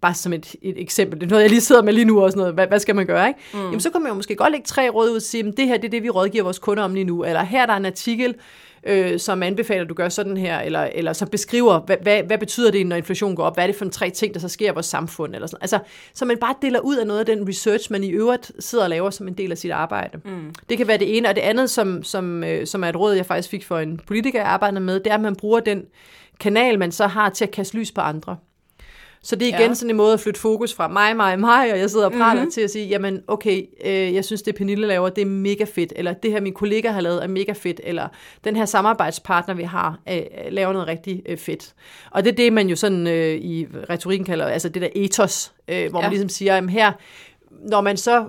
[0.00, 1.20] Bare som et, et eksempel.
[1.20, 2.54] Det er noget, jeg lige sidder med lige nu også noget.
[2.54, 3.40] Hvad, hvad skal man gøre, ikke?
[3.54, 3.60] Mm.
[3.60, 5.66] Jamen, så kan man jo måske godt lægge tre råd ud og sige, at det
[5.66, 7.74] her det er det, vi rådgiver vores kunder om lige nu, eller her er der
[7.76, 8.34] en artikel,
[8.86, 12.38] øh, som anbefaler, at du gør sådan her, eller, eller som beskriver, hvad, hvad, hvad
[12.38, 13.56] betyder det, når inflationen går op?
[13.56, 15.34] Hvad er det for en tre ting, der så sker i vores samfund?
[15.34, 15.62] Eller sådan.
[15.62, 15.78] Altså,
[16.14, 18.90] så man bare deler ud af noget af den research, man i øvrigt sidder og
[18.90, 20.18] laver som en del af sit arbejde.
[20.24, 20.54] Mm.
[20.68, 23.14] Det kan være det ene, og det andet, som, som, øh, som er et råd,
[23.14, 25.84] jeg faktisk fik for en politiker, jeg arbejder med, det er, at man bruger den
[26.40, 28.36] kanal, man så har til at kaste lys på andre.
[29.24, 29.74] Så det er igen Ja.
[29.74, 32.40] sådan en måde at flytte fokus fra mig, mig, mig, og jeg sidder og praler
[32.40, 32.50] mm-hmm.
[32.50, 35.92] til at sige, jamen okay, øh, jeg synes det Pernille laver, det er mega fedt,
[35.96, 38.08] eller det her min kollega har lavet er mega fedt, eller
[38.44, 41.74] den her samarbejdspartner, vi har, øh, laver noget rigtig øh, fedt.
[42.10, 45.52] Og det er det, man jo sådan øh, i retorikken kalder, altså det der ethos,
[45.68, 45.98] øh, hvor.
[45.98, 46.02] Ja.
[46.02, 46.92] man ligesom siger, jamen her,
[47.50, 48.24] når man så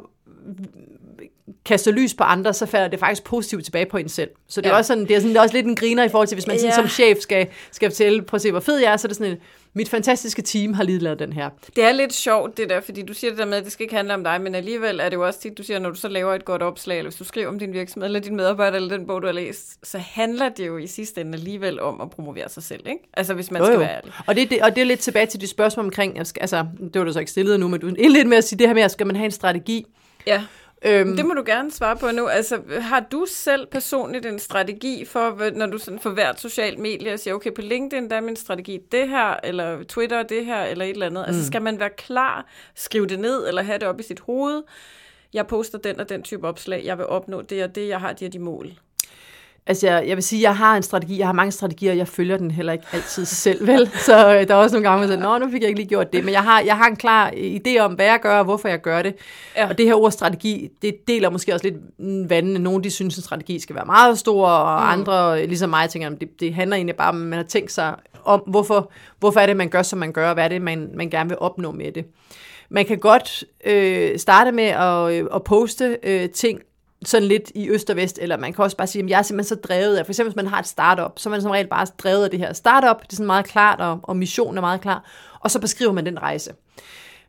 [1.65, 4.29] kaster lys på andre, så falder det faktisk positivt tilbage på en selv.
[4.47, 4.77] Så det er, Ja.
[4.77, 6.47] også, sådan, det er, sådan, det er også lidt en griner i forhold til, hvis
[6.47, 6.75] man sådan, Ja.
[6.75, 9.17] som chef skal, skal fortælle, prøv at se, hvor fed jeg er, så er det
[9.17, 9.39] sådan et,
[9.75, 11.49] mit fantastiske team har lige lavet den her.
[11.75, 13.83] Det er lidt sjovt det der, fordi du siger det der med, at det skal
[13.83, 15.95] ikke handle om dig, men alligevel er det jo også tit, du siger, når du
[15.95, 18.75] så laver et godt opslag, eller hvis du skriver om din virksomhed, eller din medarbejder,
[18.75, 22.01] eller den bog, du har læst, så handler det jo i sidste ende alligevel om
[22.01, 22.99] at promovere sig selv, ikke?
[23.13, 23.79] Altså hvis man Jo, skal jo.
[23.79, 24.11] være ærlig.
[24.27, 27.03] Og det, det, og det er lidt tilbage til de spørgsmål omkring, altså, det var
[27.05, 28.91] du så ikke stillet nu, men du indledte med at sige det her med, at
[28.91, 29.85] skal man have en strategi?
[30.27, 30.43] Ja,
[30.85, 32.27] Øhm, det må du gerne svare på nu.
[32.27, 37.17] Altså, har du selv personligt en strategi for, når du sådan for hvert socialt medie
[37.17, 40.85] siger, okay, på LinkedIn, der er min strategi det her, eller Twitter det her, eller
[40.85, 41.23] et eller andet.
[41.27, 44.63] Altså, skal man være klar, skrive det ned, eller have det op i sit hoved?
[45.33, 48.13] Jeg poster den og den type opslag, jeg vil opnå det og det, jeg har
[48.13, 48.71] de og de mål.
[49.67, 52.37] Altså, jeg, jeg vil sige, jeg har en strategi, jeg har mange strategier, jeg følger
[52.37, 53.89] den heller ikke altid selv, vel?
[54.05, 55.79] Så øh, der er også nogle gange, hvor jeg siger, nå, nu fik jeg ikke
[55.79, 58.37] lige gjort det, men jeg har, jeg har en klar idé om, hvad jeg gør,
[58.37, 59.15] og hvorfor jeg gør det.
[59.55, 59.69] Ja.
[59.69, 62.59] Og det her ord strategi, det deler måske også lidt vandene.
[62.59, 64.99] Nogle, de synes, en strategi skal være meget stor, og mm.
[64.99, 67.95] andre, ligesom mig, tænker, det, det handler egentlig bare om, at man har tænkt sig
[68.25, 70.89] om, hvorfor, hvorfor er det, man gør, som man gør, og hvad er det, man,
[70.93, 72.05] man gerne vil opnå med det.
[72.69, 76.59] Man kan godt øh, starte med at, øh, at poste øh, ting,
[77.05, 79.21] sådan lidt i øst og vest, eller man kan også bare sige, at jeg er
[79.21, 81.51] simpelthen så drevet af, for eksempel hvis man har et startup, så er man som
[81.51, 84.57] regel bare drevet af det her startup, det er sådan meget klart, og, og missionen
[84.57, 86.53] er meget klar, og så beskriver man den rejse.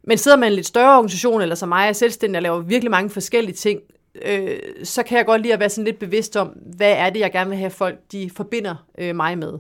[0.03, 2.61] Men sidder man i en lidt større organisation, eller som mig, er selvstændig og laver
[2.61, 3.81] virkelig mange forskellige ting,
[4.23, 7.21] øh, så kan jeg godt lide at være sådan lidt bevidst om, hvad er det,
[7.21, 9.53] jeg gerne vil have folk, de forbinder øh, mig med.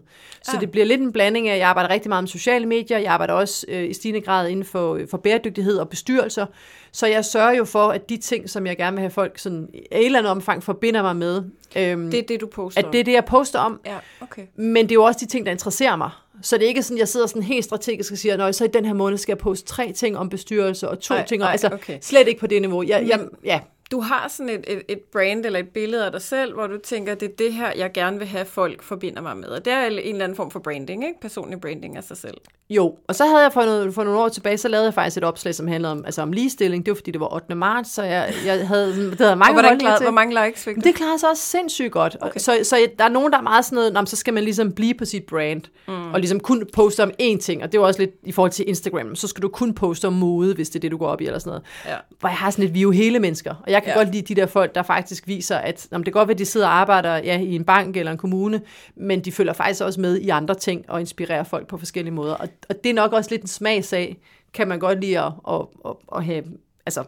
[0.42, 0.60] Så Ah.
[0.60, 3.34] det bliver lidt en blanding af, jeg arbejder rigtig meget med sociale medier, jeg arbejder
[3.34, 6.46] også øh, i stigende grad inden for, for bæredygtighed og bestyrelser,
[6.92, 9.68] så jeg sørger jo for, at de ting, som jeg gerne vil have folk sådan,
[9.74, 11.42] i et eller andet omfang forbinder mig med,
[11.76, 14.42] øhm, Det er det, du poster at det er det, jeg poster om, Ja, okay.
[14.56, 16.10] men det er jo også de ting, der interesserer mig.
[16.42, 18.68] Så det er ikke sådan, jeg sidder sådan helt strategisk og siger, at så i
[18.68, 21.42] den her måned skal jeg poste tre ting om bestyrelse og to Ej, ting.
[21.42, 21.98] om-" ej, altså, okay.
[22.00, 22.82] slet ikke på det niveau.
[22.82, 23.60] Jeg, jeg, ja,
[23.94, 26.78] Du har sådan et, et, et brand eller et billede af dig selv, hvor du
[26.84, 29.48] tænker, det er det her, jeg gerne vil have, folk forbinder mig med.
[29.48, 31.20] Og det er en eller anden form for branding, ikke?
[31.20, 32.34] Personlig branding af sig selv.
[32.70, 32.96] jo.
[33.08, 35.24] Og så havde jeg for, noget, for nogle år tilbage, så lavede jeg faktisk et
[35.24, 36.86] opslag, som handlede om, altså om ligestilling.
[36.86, 37.54] Det var fordi, det var 8.
[37.54, 40.04] marts, så jeg, jeg havde, det havde mange Og hvordan klarede, til.
[40.04, 40.80] hvor mange likes fik du?
[40.84, 42.16] det klarer sig også sindssygt godt.
[42.20, 42.40] Okay.
[42.40, 44.42] Så, så der er nogen, der er meget sådan noget, "Nå, men så skal man
[44.44, 46.12] ligesom blive på sit brand, mm.
[46.12, 48.68] og ligesom kun poste om én ting, og det var også lidt i forhold til
[48.68, 51.20] Instagram, så skal du kun poste om mode, hvis det er det, du går op
[51.20, 51.62] i, eller sådan noget.
[51.86, 51.96] Ja.
[52.20, 53.98] Hvor jeg har sådan lidt, vi jo hele mennesker, og jeg kan Ja.
[53.98, 56.38] godt lide de der folk, der faktisk viser, at om det kan godt være, at
[56.38, 58.60] de sidder og arbejder ja, i en bank eller en kommune,
[58.96, 62.34] men de følger faktisk også med i andre ting, og inspirerer folk på forskellige måder.
[62.34, 64.16] Og, og det er nok også lidt en smagsag,
[64.54, 66.44] kan man godt lide at, at, at, at have,
[66.86, 67.04] altså,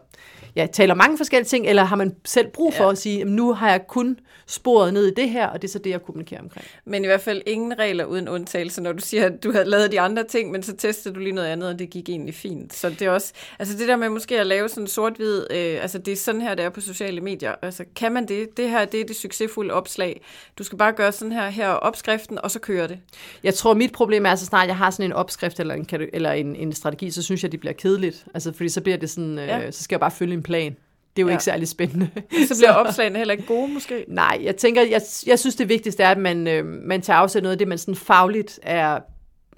[0.55, 2.91] ja, taler mange forskellige ting, eller har man selv brug for Ja.
[2.91, 5.71] at sige, "Jamen, nu har jeg kun sporet ned i det her, og det er
[5.71, 6.65] så det, jeg kommunikerer omkring.
[6.85, 9.91] Men i hvert fald ingen regler uden undtagelse, når du siger, at du havde lavet
[9.91, 12.73] de andre ting, men så testede du lige noget andet, og det gik egentlig fint.
[12.75, 15.97] Så det er også, altså det der med måske at lave sådan sort-hvid, øh, altså
[15.97, 17.55] det er sådan her, det er på sociale medier.
[17.61, 18.57] Altså kan man det?
[18.57, 20.21] Det her, det er det succesfulde opslag.
[20.57, 22.99] Du skal bare gøre sådan her, her er opskriften, og så kører det.
[23.43, 26.31] Jeg tror, mit problem er, så snart jeg har sådan en opskrift eller en, eller
[26.31, 28.25] en, en strategi, så synes jeg, det bliver kedeligt.
[28.33, 29.66] Altså, fordi så bliver det sådan, øh, Ja.
[29.71, 30.71] Så skal jeg bare følge en plan.
[31.15, 31.33] Det er jo ja.
[31.33, 32.09] ikke særlig spændende.
[32.47, 34.05] Så bliver opslagene heller ikke gode, måske.
[34.07, 37.43] Nej, jeg tænker, jeg, jeg synes det vigtigste er, at man, øh, man tager afsæt
[37.43, 38.99] noget af det, man sådan fagligt er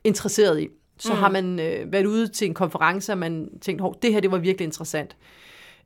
[0.03, 0.67] interesseret i.
[0.99, 1.19] Så mm.
[1.19, 4.31] har man øh, været ude til en konference, og man tænkt, hov, det her det
[4.31, 5.15] var virkelig interessant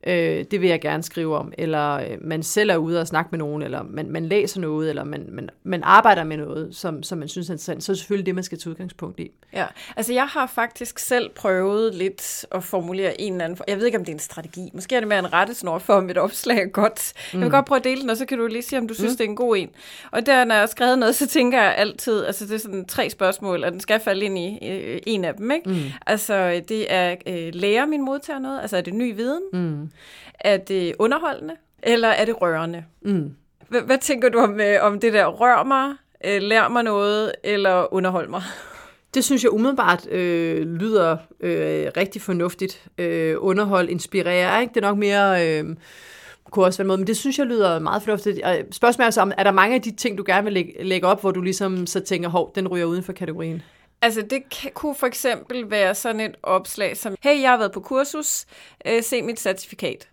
[0.06, 3.28] øh, det vil jeg gerne skrive om, eller øh, man selv er ude og snakke
[3.30, 7.02] med nogen, eller man, man læser noget, eller man, man, man arbejder med noget, som,
[7.02, 9.30] som man synes er interessant, så er det selvfølgelig det, man skal tage udgangspunkt i.
[9.52, 13.86] Ja, altså jeg har faktisk selv prøvet lidt at formulere en eller anden, jeg ved
[13.86, 16.18] ikke om det er en strategi, måske er det mere en rettesnor for, om et
[16.18, 17.12] opslag er godt.
[17.32, 17.38] Mm.
[17.38, 18.94] Jeg vil godt prøve at dele den, og så kan du lige sige, om du
[18.94, 19.16] synes, mm.
[19.16, 19.70] det er en god en.
[20.10, 22.84] Og der, når jeg har skrevet noget, så tænker jeg altid, altså det er sådan
[22.84, 25.70] tre spørgsmål, og den skal falde ind i øh, en af dem, ikke?
[25.70, 25.76] Mm.
[26.06, 28.60] Altså det er, øh, lærer min modtager noget?
[28.60, 29.42] Altså er det ny viden?
[29.52, 29.90] Mm.
[30.40, 32.84] Er det underholdende, eller er det rørende?
[33.02, 33.34] Mm.
[33.68, 37.32] Hvad, hvad tænker du om, øh, om det der rør mig, øh, lær mig noget,
[37.44, 38.42] eller underhold mig?
[39.14, 42.86] Det synes jeg umiddelbart øh, lyder øh, rigtig fornuftigt.
[42.98, 44.74] Øh, underhold, inspirere, ikke?
[44.74, 45.48] Det er nok mere...
[45.48, 45.76] Øh,
[46.54, 48.40] kunne også være måde, men det synes jeg lyder meget fornuftigt.
[48.70, 51.20] Spørgsmålet er så, er der mange af de ting, du gerne vil lægge, lægge op,
[51.20, 53.62] hvor du ligesom så tænker, hov, den ryger uden for kategorien?
[54.04, 57.72] Altså det kan, kunne for eksempel være sådan et opslag som, hey, jeg har været
[57.72, 58.46] på kursus,
[58.86, 60.08] øh, se mit certifikat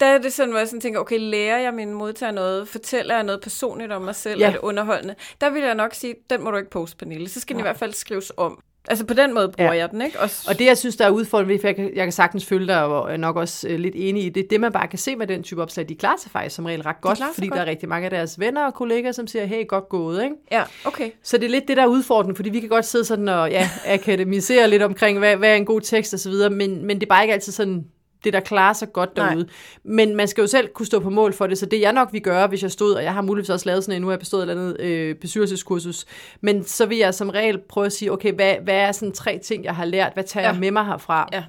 [0.00, 2.68] der er det sådan, hvor jeg sådan tænker, okay, lærer jeg min modtager noget?
[2.68, 4.40] Fortæller jeg noget personligt om mig selv?
[4.40, 4.46] Ja.
[4.46, 5.14] Er det underholdende?
[5.40, 7.28] Der vil jeg nok sige, den må du ikke poste, Pernille.
[7.28, 7.64] Så skal den ja.
[7.64, 8.62] i hvert fald skrives om.
[8.90, 9.78] Altså på den måde bruger ja.
[9.78, 10.20] jeg den, ikke?
[10.20, 10.46] Også...
[10.50, 12.84] Og det, jeg synes, der er udfordrende, for jeg kan, jeg kan sagtens følge dig,
[12.84, 15.26] og er nok også øh, lidt enig i det, det man bare kan se med
[15.26, 17.56] den type opslag, de klarer sig faktisk som regel ret godt, fordi godt.
[17.56, 20.34] der er rigtig mange af deres venner og kolleger, som siger, hey, godt gået, ikke?
[20.52, 21.10] Ja, okay.
[21.22, 23.50] Så det er lidt det, der er udfordrende, fordi vi kan godt sidde sådan og
[23.50, 27.00] ja, akademisere lidt omkring, hvad, hvad er en god tekst og så videre, men, men
[27.00, 27.84] det er bare ikke altid sådan
[28.24, 29.34] det, der klarer sig godt derude.
[29.34, 29.52] Nej.
[29.84, 32.08] Men man skal jo selv kunne stå på mål for det, så det jeg nok
[32.12, 34.12] vil gøre, hvis jeg stod, og jeg har muligvis også lavet sådan en, nu har
[34.12, 36.04] jeg bestået et eller andet øh, bestyrelseskursus,
[36.40, 39.38] men så vil jeg som regel prøve at sige, okay, hvad, hvad er sådan tre
[39.38, 40.52] ting, jeg har lært, hvad tager ja.
[40.52, 41.28] jeg med mig herfra?
[41.32, 41.44] Ja.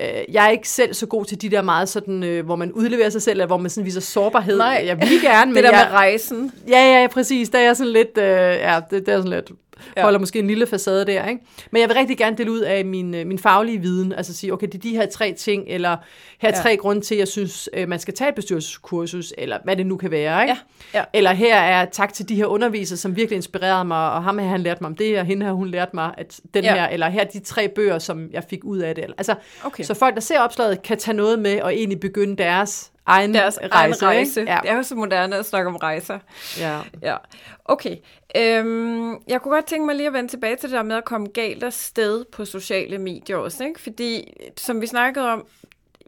[0.00, 2.72] Øh, jeg er ikke selv så god til de der meget sådan, øh, hvor man
[2.72, 4.58] udleverer sig selv, eller hvor man sådan viser sårbarhed.
[4.58, 6.52] Nej, jeg vil gerne, men det der jeg, med rejsen.
[6.68, 7.48] Ja, ja, præcis.
[7.48, 9.50] Der er jeg sådan lidt, øh, ja, det, det er sådan lidt,
[9.96, 10.02] ja.
[10.02, 11.28] holder måske en lille facade der.
[11.28, 11.42] Ikke?
[11.70, 14.52] Men jeg vil rigtig gerne dele ud af min, øh, min faglige viden, altså sige,
[14.52, 15.96] okay, det er de her tre ting, eller
[16.38, 16.62] her er ja.
[16.62, 19.86] tre grunde til, at jeg synes, øh, man skal tage et bestyrelseskursus, eller hvad det
[19.86, 20.42] nu kan være.
[20.42, 20.56] Ikke?
[20.94, 20.98] Ja.
[20.98, 21.04] Ja.
[21.12, 24.48] Eller her er tak til de her undervisere, som virkelig inspirerede mig, og ham her,
[24.48, 26.74] han lærte mig om det, og hende her, hun lærte mig at den ja.
[26.74, 29.04] her, eller her er de tre bøger, som jeg fik ud af det.
[29.18, 29.34] Altså,
[29.64, 29.84] okay.
[29.84, 33.58] Så folk, der ser opslaget, kan tage noget med, og egentlig begynde deres egen deres
[33.58, 33.74] rejse.
[33.74, 34.40] Egen rejse.
[34.40, 34.58] Ja.
[34.62, 36.18] Det er jo så moderne at snakke om rejser.
[36.58, 36.80] Ja.
[37.02, 37.16] ja.
[37.64, 37.96] Okay.
[38.36, 41.04] Øhm, jeg kunne godt tænke mig lige at vende tilbage til det der med at
[41.04, 43.64] komme galt af sted på sociale medier også.
[43.64, 43.80] Ikke?
[43.80, 45.46] Fordi, som vi snakkede om,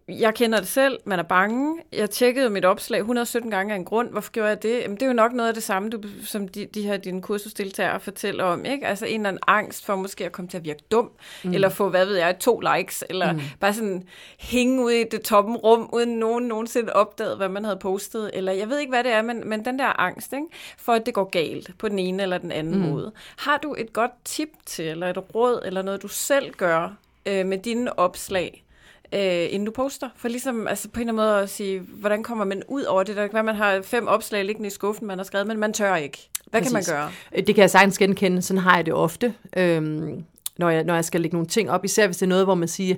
[0.08, 1.78] jeg kender det selv, man er bange.
[1.92, 4.10] Jeg tjekkede mit opslag 117 gange af en grund.
[4.10, 4.80] Hvorfor gjorde jeg det?
[4.80, 7.22] Jamen, det er jo nok noget af det samme, du, som de, de her dine
[7.22, 8.64] kursusdeltagere fortæller om.
[8.64, 8.86] Ikke?
[8.86, 11.10] Altså en eller anden angst for måske at komme til at virke dum,
[11.44, 11.52] mm.
[11.54, 13.40] eller få, hvad ved jeg, to likes, eller mm.
[13.60, 14.02] bare sådan
[14.38, 18.30] hænge ud i det toppen rum, uden nogen nogensinde opdagede, hvad man havde postet.
[18.34, 20.46] Eller jeg ved ikke, hvad det er, men, men den der angst, ikke?
[20.78, 22.88] for at det går galt på den ene eller den anden mm.
[22.88, 23.12] måde.
[23.36, 27.46] Har du et godt tip til, eller et råd, eller noget, du selv gør øh,
[27.46, 28.65] med dine opslag,
[29.12, 30.08] øh, inden du poster.
[30.16, 33.02] For ligesom altså på en eller anden måde at sige, hvordan kommer man ud over
[33.02, 33.16] det?
[33.16, 35.72] Der kan være, man har fem opslag liggende i skuffen, man har skrevet, men man
[35.72, 36.28] tør ikke.
[36.50, 36.86] Hvad Præcis.
[36.86, 37.42] kan man gøre?
[37.46, 38.42] Det kan jeg sagtens genkende.
[38.42, 40.24] Sådan har jeg det ofte, øhm,
[40.58, 41.84] når, jeg, når jeg skal lægge nogle ting op.
[41.84, 42.96] Især hvis det er noget, hvor man siger,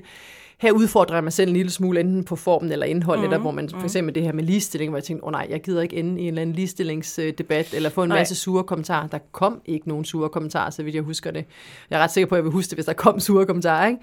[0.60, 3.38] her udfordrer jeg mig selv en lille smule, enten på formen eller indholdet, mm, der,
[3.38, 3.84] hvor man for mhm.
[3.84, 6.20] eksempel det her med ligestilling, hvor jeg tænkte, åh oh, nej, jeg gider ikke ende
[6.20, 8.18] i en eller anden ligestillingsdebat, eller få en nej.
[8.18, 9.06] masse sure kommentarer.
[9.06, 11.44] Der kom ikke nogen sure kommentarer, så vidt jeg husker det.
[11.90, 13.88] Jeg er ret sikker på, at jeg vil huske det, hvis der kom sure kommentarer.
[13.88, 14.00] Ikke?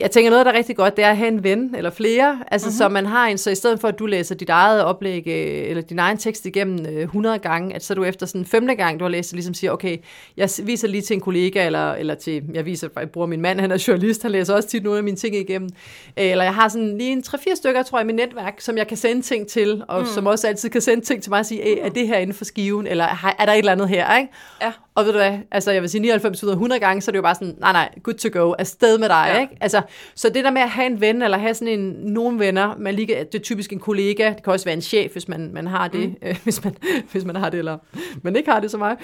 [0.00, 2.38] Jeg tænker, noget, der er rigtig godt, det er at have en ven eller flere,
[2.50, 2.76] altså mm-hmm.
[2.76, 5.70] så man har en, så i stedet for, at du læser dit eget oplæg, øh,
[5.70, 8.98] eller din egen tekst igennem 100 øh, gange, at så du efter sådan femte gang,
[9.00, 9.96] du har læst, ligesom siger, okay,
[10.36, 13.60] jeg viser lige til en kollega, eller, eller til, jeg viser, jeg bruger min mand,
[13.60, 15.70] han er journalist, han læser også tit nogle af mine ting igennem.
[16.16, 18.86] Eller jeg har sådan lige en 3-4 stykker, tror jeg, i mit netværk, som jeg
[18.86, 20.06] kan sende ting til, og mm.
[20.06, 22.44] som også altid kan sende ting til mig og sige, er det her inden for
[22.44, 23.04] skiven, eller
[23.38, 24.32] er der et eller andet her, ikke?
[24.62, 24.72] Ja.
[24.98, 27.12] Og ved du hvad, altså jeg vil sige 99 ud af 100 gange, så er
[27.12, 29.40] det jo bare sådan, nej nej, good to go, afsted med dig, ja.
[29.40, 29.56] ikke?
[29.60, 29.82] Altså,
[30.14, 32.94] så det der med at have en ven, eller have sådan en, nogle venner, man
[32.94, 35.66] lige, det er typisk en kollega, det kan også være en chef, hvis man, man
[35.66, 36.16] har det, mm.
[36.22, 36.76] øh, hvis, man,
[37.12, 37.78] hvis man har det, eller
[38.22, 38.98] man ikke har det så meget,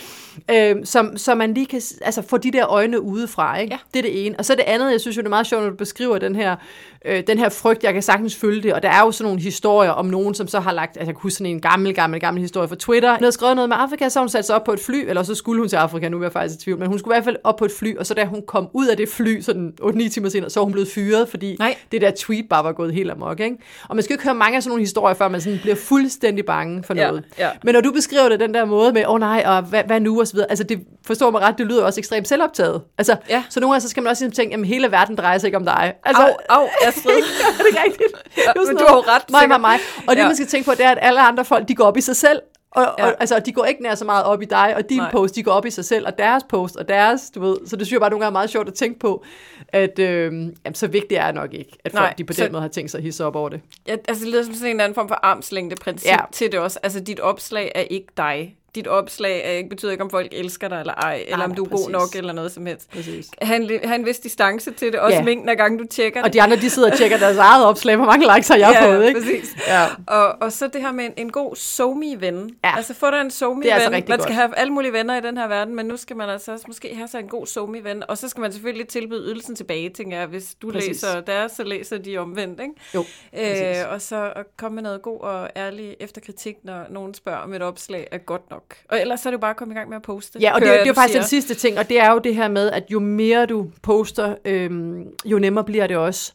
[0.50, 3.74] øh, som, så man lige kan altså, få de der øjne udefra, ikke?
[3.74, 3.78] Ja.
[3.94, 4.38] Det er det ene.
[4.38, 6.36] Og så det andet, jeg synes jo, det er meget sjovt, når du beskriver den
[6.36, 6.56] her,
[7.04, 9.42] øh, den her frygt, jeg kan sagtens følge det, og der er jo sådan nogle
[9.42, 12.20] historier om nogen, som så har lagt, altså jeg kan huske sådan en gammel, gammel,
[12.20, 14.64] gammel historie fra Twitter, hun havde skrevet noget med Afrika, så hun satte sig op
[14.64, 16.78] på et fly, eller så skulle hun til Afrika, nu er jeg faktisk i tvivl,
[16.78, 18.68] men hun skulle i hvert fald op på et fly, og så da hun kom
[18.72, 21.76] ud af det fly, sådan 8-9 timer senere, så var hun blevet fyret, fordi Nej.
[21.92, 23.56] det der tweet bare var gået helt amok, ikke?
[23.88, 26.44] Og man skal ikke høre mange af sådan nogle historier, før man sådan bliver fuldstændig
[26.44, 27.24] bange for noget.
[27.38, 27.50] Ja, ja.
[27.64, 30.00] Men når du beskriver det den der måde med, åh oh, nej, og hvad, hvad
[30.00, 32.82] nu, og så videre, altså det forstår mig ret, det lyder også ekstremt selvoptaget.
[32.98, 33.44] Altså, ja.
[33.50, 35.58] så nogle gange så skal man også ligesom tænke, jamen hele verden drejer sig ikke
[35.58, 35.94] om dig.
[36.04, 37.12] Altså, au, au, Astrid.
[37.12, 38.12] er det rigtigt?
[38.36, 39.30] Ja, men du har jo ret.
[39.30, 39.78] Mig, mig, mig.
[40.06, 40.26] Og det, ja.
[40.26, 42.16] man skal tænke på, det er, at alle andre folk, de går op i sig
[42.16, 42.40] selv,
[42.74, 43.06] Og, Ja.
[43.06, 45.10] og altså, de går ikke nær så meget op i dig, og dine Nej.
[45.12, 47.56] post, de går op i sig selv, og deres post, og deres, du ved.
[47.66, 49.24] Så det synes jeg bare nogle gange er meget sjovt at tænke på,
[49.68, 52.44] at øh, jamen, så vigtigt er det nok ikke, at folk Nej, de på så-
[52.44, 53.60] den måde har tænkt sig at hisse op over det.
[53.86, 56.16] Ja, altså det lyder som sådan en eller anden form for armslængde-princip ja.
[56.32, 56.78] til det også.
[56.82, 58.56] Altså dit opslag er ikke dig.
[58.74, 61.64] Dit opslag ikke, betyder ikke, om folk elsker dig eller ej, eller om nej, du
[61.64, 61.84] er præcis.
[61.84, 62.90] god nok, eller noget som helst.
[62.90, 63.26] Præcis.
[63.42, 65.24] Ha' en, li- ha' en vis distance til det, også Ja.
[65.24, 66.32] mængden af gange, du tjekker Og det.
[66.32, 68.86] de andre, de sidder og tjekker deres eget opslag, hvor mange likes har jeg ja,
[68.94, 69.20] fået, ikke?
[69.20, 69.56] præcis.
[69.68, 69.86] Ja.
[70.06, 72.76] Og, og så det her med en, en god somi ven Ja.
[72.76, 74.30] Altså få dig en somi Det er altså Man skal godt.
[74.30, 76.94] have alle mulige venner i den her verden, men nu skal man altså også måske
[76.94, 80.18] have sig en god somi ven Og så skal man selvfølgelig tilbyde ydelsen tilbage, tænker
[80.18, 80.26] jeg.
[80.26, 80.88] Hvis du Præcis.
[80.88, 82.72] læser deres, så læser de omvendt, ikke?
[82.94, 83.78] Jo, præcis.
[83.84, 87.62] Øh, og så komme med noget god og ærlig efterkritik, når nogen spørger, om et
[87.62, 88.63] opslag er godt nok.
[88.88, 90.38] Og ellers så er det jo bare at komme i gang med at poste.
[90.38, 91.20] Ja, og det, hører det er jo faktisk siger.
[91.20, 94.34] den sidste ting, og det er jo det her med, at jo mere du poster,
[94.44, 96.32] øhm, jo nemmere bliver det også.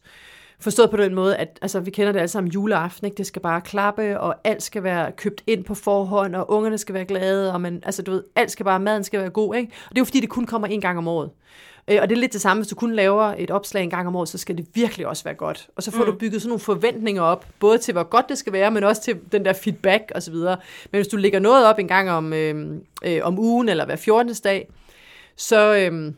[0.62, 3.18] Forstået på den måde, at altså, vi kender det alle sammen juleaften, ikke?
[3.18, 6.96] det skal bare klappe, og alt skal være købt ind på forhånd, og ungerne skal
[6.96, 9.56] være glade, og man, altså, du ved, alt skal bare, maden skal være god.
[9.56, 9.72] Ikke?
[9.86, 11.30] Og det er jo fordi, det kun kommer en gang om året.
[11.90, 14.08] Øh, Og det er lidt det samme, hvis du kun laver et opslag en gang
[14.08, 15.70] om året, så skal det virkelig også være godt.
[15.76, 16.12] Og så får mm.
[16.12, 19.02] du bygget sådan nogle forventninger op, både til hvor godt det skal være, men også
[19.02, 20.34] til den der feedback osv.
[20.34, 20.58] Men
[20.92, 24.36] hvis du lægger noget op en gang om, øh, øh, om ugen, eller hver 14.
[24.44, 24.70] dag,
[25.36, 26.14] så, øh,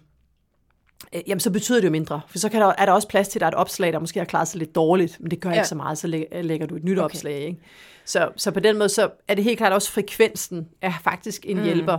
[1.16, 2.22] øh, jamen, så betyder det jo mindre.
[2.28, 4.00] For så kan der, er der også plads til, at der er et opslag, der
[4.00, 5.56] måske har klaret sig lidt dårligt, men det gør ja.
[5.56, 5.62] Ja.
[5.62, 7.06] ikke så meget, så læ- lægger du et nyt okay.
[7.06, 7.40] opslag.
[7.40, 7.60] Ikke?
[8.06, 11.58] Så, så på den måde, så er det helt klart også frekvensen er faktisk en
[11.58, 11.64] mm.
[11.64, 11.98] hjælper.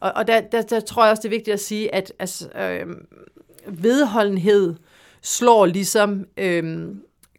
[0.00, 2.48] Og, og der, der, der tror jeg også, det er vigtigt at sige, at altså,
[2.48, 2.86] øh,
[3.66, 4.74] vedholdenhed
[5.22, 6.88] slår ligesom øh,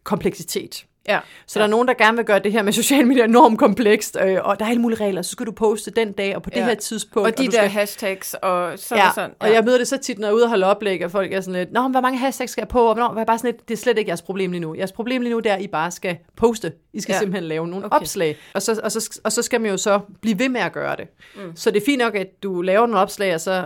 [0.04, 0.85] kompleksitet.
[1.08, 1.18] Ja.
[1.46, 1.60] Så ja.
[1.62, 4.38] der er nogen, der gerne vil gøre det her med sociale medier enormt komplekst, øh,
[4.44, 5.22] og der er alle mulige regler.
[5.22, 6.64] Så skal du poste den dag, og på det Ja.
[6.64, 7.26] her tidspunkt.
[7.26, 7.68] Og de du der skal...
[7.68, 9.30] hashtags og sådan Ja, og sådan.
[9.40, 11.32] og jeg møder det så tit, når jeg er ude og holde oplæg, og folk
[11.32, 12.80] er sådan lidt, Nå, men hvor mange hashtags skal jeg på?
[12.88, 13.24] Og hvornår?
[13.24, 14.74] Bare sådan lidt, det er slet ikke jeres problem lige nu.
[14.74, 16.72] Jeres problem lige nu, det er, at I bare skal poste.
[16.92, 17.16] I skal ja.
[17.16, 17.20] Ja.
[17.20, 17.96] simpelthen lave nogle okay.
[17.96, 18.36] opslag.
[18.54, 20.96] Og så, og, så, og så skal man jo så blive ved med at gøre
[20.96, 21.06] det.
[21.36, 21.40] Mm.
[21.56, 23.64] Så det er fint nok, at du laver nogle opslag, og så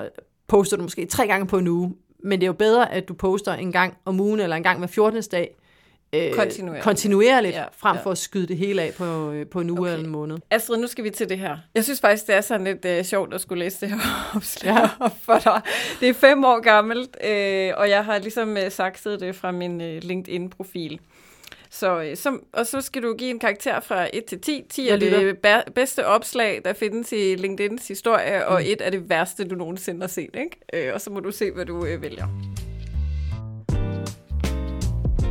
[0.49, 1.95] poster du måske tre gange på en uge.
[2.25, 4.79] Men det er jo bedre, at du poster en gang om ugen, eller en gang
[4.79, 5.23] hver 14.
[5.23, 5.57] dag,
[6.13, 6.85] øh, Kontinuerligt.
[6.85, 8.03] kontinuerligt Ja, frem ja.
[8.03, 9.93] for at skyde det hele af på, øh, på en uge Okay.
[9.93, 10.39] eller en måned.
[10.51, 11.57] Astrid, nu skal vi til det her.
[11.75, 14.75] Jeg synes faktisk, det er sådan lidt øh, sjovt at skulle læse det her opslag
[14.75, 15.09] Ja.
[15.23, 15.61] for dig.
[16.01, 19.81] Det er fem år gammelt, øh, og jeg har ligesom øh, sakset det fra min
[19.81, 21.01] øh, LinkedIn-profil.
[21.73, 24.65] Så, øh, som, og så skal du give en karakter fra 1 til 10.
[24.71, 25.39] 10 er det
[25.75, 30.09] bedste opslag, der findes i LinkedIns historie, og 1 er det værste, du nogensinde har
[30.09, 30.31] set.
[30.35, 30.87] Ikke?
[30.89, 32.27] Øh, og så må du se, hvad du øh, vælger.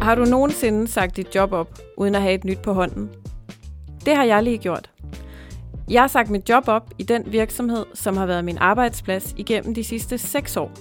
[0.01, 3.09] Har du nogensinde sagt dit job op, uden at have et nyt på hånden?
[4.05, 4.89] Det har jeg lige gjort.
[5.89, 9.73] Jeg har sagt mit job op i den virksomhed, som har været min arbejdsplads igennem
[9.73, 10.71] de sidste 6 år.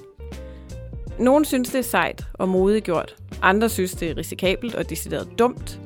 [1.18, 3.16] Nogle synes, det er sejt og modegjort.
[3.42, 5.80] Andre synes, det er risikabelt og decideret dumt.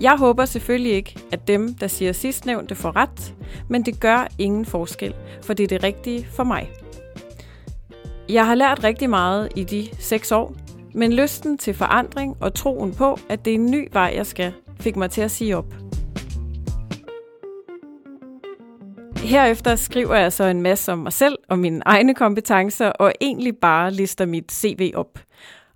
[0.00, 3.34] Jeg håber selvfølgelig ikke, at dem, der siger sidstnævnte, får ret,
[3.68, 6.70] men det gør ingen forskel, for det er det rigtige for mig.
[8.28, 10.54] Jeg har lært rigtig meget i de 6 år,
[10.96, 14.52] men lysten til forandring og troen på, at det er en ny vej, jeg skal,
[14.80, 15.74] fik mig til at sige op.
[19.16, 23.56] Herefter skriver jeg så en masse om mig selv og mine egne kompetencer, og egentlig
[23.56, 25.18] bare lister mit CV op.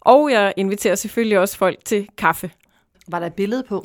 [0.00, 2.50] Og jeg inviterer selvfølgelig også folk til kaffe.
[3.08, 3.84] Var der et billede på?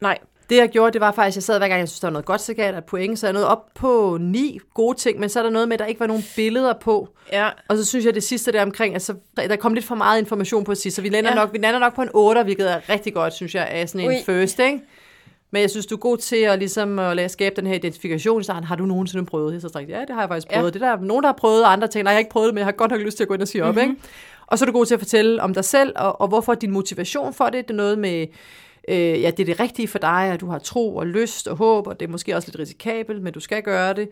[0.00, 0.18] Nej,
[0.50, 2.24] Det jeg gjorde, det var faktisk, jeg sad hver gang, jeg synes, der var noget
[2.26, 5.28] godt, så gav jeg et point, så jeg nåede op på ni gode ting, men
[5.28, 7.08] så er der noget med, at der ikke var nogen billeder på.
[7.32, 10.18] ja, Og så synes jeg, det sidste der omkring, altså, der kom lidt for meget
[10.20, 11.36] information på at sige, så vi lander, Ja.
[11.36, 11.42] ja.
[11.44, 14.00] nok, vi lander nok på en 8, hvilket er rigtig godt, synes jeg, af sådan
[14.00, 14.16] en Ui.
[14.26, 14.80] first, ikke?
[15.50, 18.44] Men jeg synes, du er god til at, ligesom, at lade skabe den her identifikation.
[18.44, 19.62] Så har du nogensinde prøvet det?
[19.62, 20.56] Så straks, ja, det har jeg faktisk Ja.
[20.58, 20.72] prøvet.
[20.74, 22.46] Det der er nogen, der har prøvet, og andre tænker, nej, jeg har ikke prøvet
[22.46, 23.74] det, men jeg har godt nok lyst til at gå ind og sige op.
[23.74, 23.90] Mm-hmm.
[23.90, 24.02] Ikke?
[24.46, 26.70] Og så er du god til at fortælle om dig selv, og, og hvorfor din
[26.70, 27.68] motivation for det.
[27.68, 28.26] Det er noget med,
[28.90, 31.56] øh, ja, det er det rigtige for dig, at du har tro og lyst og
[31.56, 34.08] håb, og det er måske også lidt risikabelt, men du skal gøre det.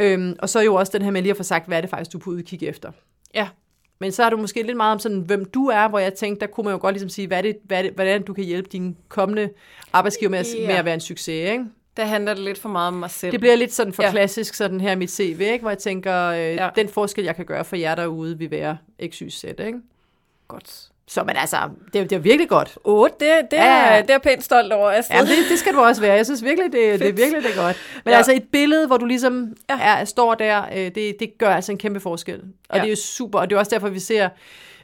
[0.00, 1.80] Øhm, og så er jo også den her med lige at få sagt, hvad er
[1.80, 2.92] det faktisk, du er på udkig efter.
[3.34, 3.48] ja,
[3.98, 6.40] Men så er du måske lidt meget om sådan, hvem du er, hvor jeg tænkte,
[6.40, 8.32] der kunne man jo godt ligesom sige, hvad er det, hvad er det, hvordan du
[8.34, 9.48] kan hjælpe dine kommende
[9.92, 10.66] arbejdsgiver med, at, Ja.
[10.66, 11.64] med at være en succes, ikke?
[11.96, 13.32] der handler det lidt for meget om mig selv.
[13.32, 14.10] Det bliver lidt sådan for Ja.
[14.10, 15.58] klassisk, sådan her mit CV, ikke?
[15.60, 16.68] hvor jeg tænker, øh, Ja.
[16.76, 18.76] den forskel, jeg kan gøre for jer derude, vil være
[19.08, 19.80] x, y, z, ikke?
[20.48, 20.88] godt.
[21.08, 21.56] Så men altså,
[21.92, 22.78] det er, det er virkelig godt.
[22.84, 25.16] 8, det, det, Ja, er, det er pænt stolt over, Astrid.
[25.16, 26.12] Ja, det, det skal du også være.
[26.14, 27.76] Jeg synes virkelig, det, det er virkelig det er godt.
[28.04, 28.16] Men Ja.
[28.16, 29.78] altså et billede, hvor du ligesom Ja.
[29.80, 32.40] er, står der, øh, det, det gør altså en kæmpe forskel.
[32.68, 32.80] Og Ja.
[32.82, 34.28] det er jo super, og det er også derfor, vi ser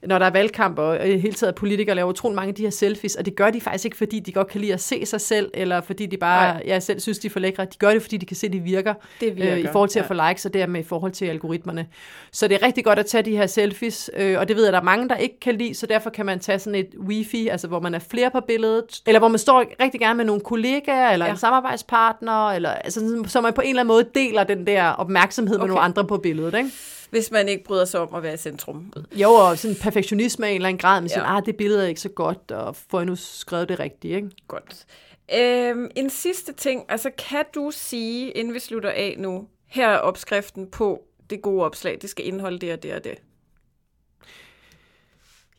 [0.07, 3.15] når der er valgkamp, og hele taget politikere laver utrolig mange af de her selfies,
[3.15, 5.51] og det gør de faktisk ikke, fordi de godt kan lide at se sig selv,
[5.55, 7.65] eller fordi de bare ja, selv synes, de er for lækre.
[7.65, 9.89] De gør det, fordi de kan se, at de virker, det virker øh, i forhold
[9.91, 10.03] til ja.
[10.03, 11.87] at få likes, og dermed i forhold til algoritmerne.
[12.33, 14.69] Så det er rigtig godt at tage de her selfies, øh, og det ved jeg,
[14.69, 16.95] at der er mange, der ikke kan lide, så derfor kan man tage sådan et
[16.99, 20.25] wifi, altså hvor man er flere på billedet, eller hvor man står rigtig gerne med
[20.25, 21.33] nogle kollegaer, eller ja.
[21.33, 25.57] en samarbejdspartner, eller altså, så man på en eller anden måde deler den der opmærksomhed
[25.57, 25.63] okay.
[25.63, 26.71] med nogle andre på billedet, ikke?
[27.11, 28.93] Hvis man ikke bryder sig om at være i centrum.
[29.13, 31.15] Jo, og sådan perfektionisme af en eller anden grad, men ja.
[31.15, 34.17] sådan, ah, det billede er ikke så godt, og får jeg nu skrevet det rigtigt,
[34.17, 34.31] ikke?
[34.49, 34.87] Godt.
[35.35, 39.99] Øhm, en sidste ting, altså kan du sige, inden vi slutter af nu, her er
[39.99, 43.15] opskriften på det gode opslag, det skal indeholde det og det og det.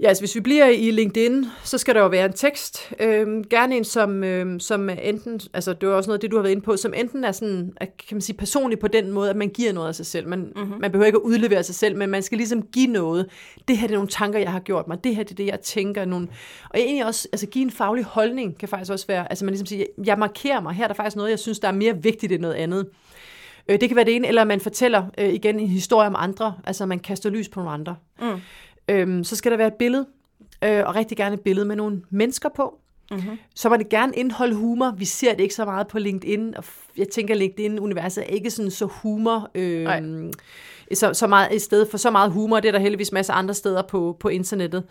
[0.01, 2.93] Ja, altså hvis vi bliver i LinkedIn, så skal der jo være en tekst.
[2.99, 6.35] Øhm, gerne en, som, øhm, som enten, altså det var også noget af det, du
[6.35, 9.29] har været inde på, som enten er sådan, kan man sige, personlig på den måde,
[9.29, 10.27] at man giver noget af sig selv.
[10.27, 10.81] Man, mm-hmm.
[10.81, 13.25] man behøver ikke at udlevere sig selv, men man skal ligesom give noget.
[13.67, 15.03] Det her det er nogle tanker, jeg har gjort mig.
[15.03, 16.05] Det her det er det, jeg tænker.
[16.05, 16.27] Nogle,
[16.69, 19.65] og egentlig også, altså give en faglig holdning kan faktisk også være, altså man ligesom
[19.65, 20.73] siger, jeg markerer mig.
[20.73, 22.87] Her er der faktisk noget, jeg synes, der er mere vigtigt end noget andet.
[23.69, 26.53] Øh, det kan være det ene, eller man fortæller øh, igen en historie om andre,
[26.63, 27.95] altså man kaster lys på nogle andre.
[28.21, 28.27] Mm.
[28.89, 30.05] Øhm, så skal der være et billede,
[30.63, 32.79] øh, og rigtig gerne et billede med nogle mennesker på.
[33.11, 33.37] Mm-hmm.
[33.55, 34.91] Så må det gerne indeholde humor.
[34.97, 36.63] Vi ser det ikke så meget på LinkedIn, og
[36.97, 39.49] jeg tænker, at LinkedIn-universet er ikke sådan så humor...
[39.55, 39.87] Øh,
[40.93, 43.53] så, så meget i stedet for så meget humor, det er der heldigvis masser andre
[43.53, 44.83] steder på, på internettet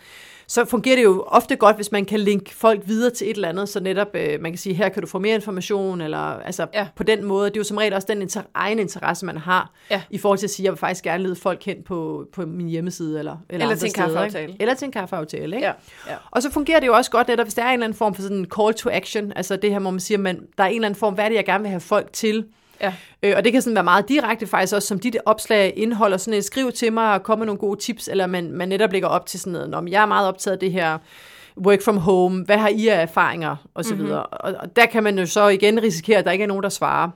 [0.48, 3.48] så fungerer det jo ofte godt, hvis man kan linke folk videre til et eller
[3.48, 6.66] andet, så netop øh, man kan sige, her kan du få mere information, eller altså
[6.74, 6.88] ja.
[6.96, 7.50] på den måde.
[7.50, 10.02] Det er jo som regel også den inter- egen interesse, man har, ja.
[10.10, 12.68] i forhold til at sige, jeg vil faktisk gerne lede folk hen på, på min
[12.68, 14.56] hjemmeside, eller, eller, eller til en kaffeaftale.
[14.60, 15.66] Eller til en kaffeaftale, ikke?
[15.66, 15.72] Ja.
[16.08, 16.16] Ja.
[16.30, 18.14] Og så fungerer det jo også godt netop, hvis der er en eller anden form
[18.14, 20.68] for sådan en call to action, altså det her, hvor man siger, man, der er
[20.68, 22.44] en eller anden form, hvad er det, jeg gerne vil have folk til,
[22.80, 22.94] Ja.
[23.22, 26.38] Øh, og det kan sådan være meget direkte faktisk også, som dit opslag indeholder sådan
[26.38, 29.08] et skriv til mig og komme med nogle gode tips, eller man, man netop lægger
[29.08, 30.98] op til sådan noget, om jeg er meget optaget af det her
[31.58, 34.06] work from home, hvad har I af erfaringer, og så mm-hmm.
[34.06, 34.22] videre.
[34.22, 36.68] Og, og der kan man jo så igen risikere, at der ikke er nogen, der
[36.68, 37.10] svarer.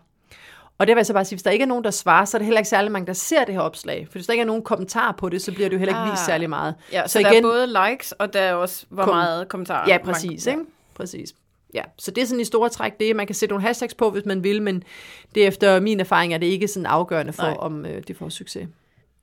[0.79, 2.37] Og det vil jeg så bare sige, hvis der ikke er nogen, der svarer, så
[2.37, 4.07] er det heller ikke særlig mange, der ser det her opslag.
[4.07, 6.01] For hvis der ikke er nogen kommentar på det, så bliver det jo heller ikke
[6.01, 6.11] ah.
[6.11, 6.75] vist særlig meget.
[6.93, 9.49] Ja, så, så igen, der er både likes, og der er også, hvor kom, meget
[9.49, 9.89] kommentarer.
[9.89, 10.47] Ja, præcis.
[10.47, 10.51] Mange, ja.
[10.51, 10.71] Ikke?
[10.95, 11.35] præcis.
[11.75, 13.17] Ja, så det er sådan i store træk det.
[13.17, 14.83] Man kan sætte nogle hashtags på, hvis man vil, men
[15.35, 17.57] det efter min erfaring er det ikke sådan afgørende for, Nej.
[17.59, 18.69] om øh, det får succes.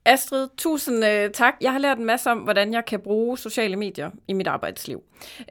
[0.04, 1.54] Astrid, tusind øh, tak.
[1.60, 5.02] Jeg har lært en masse om, hvordan jeg kan bruge sociale medier i mit arbejdsliv.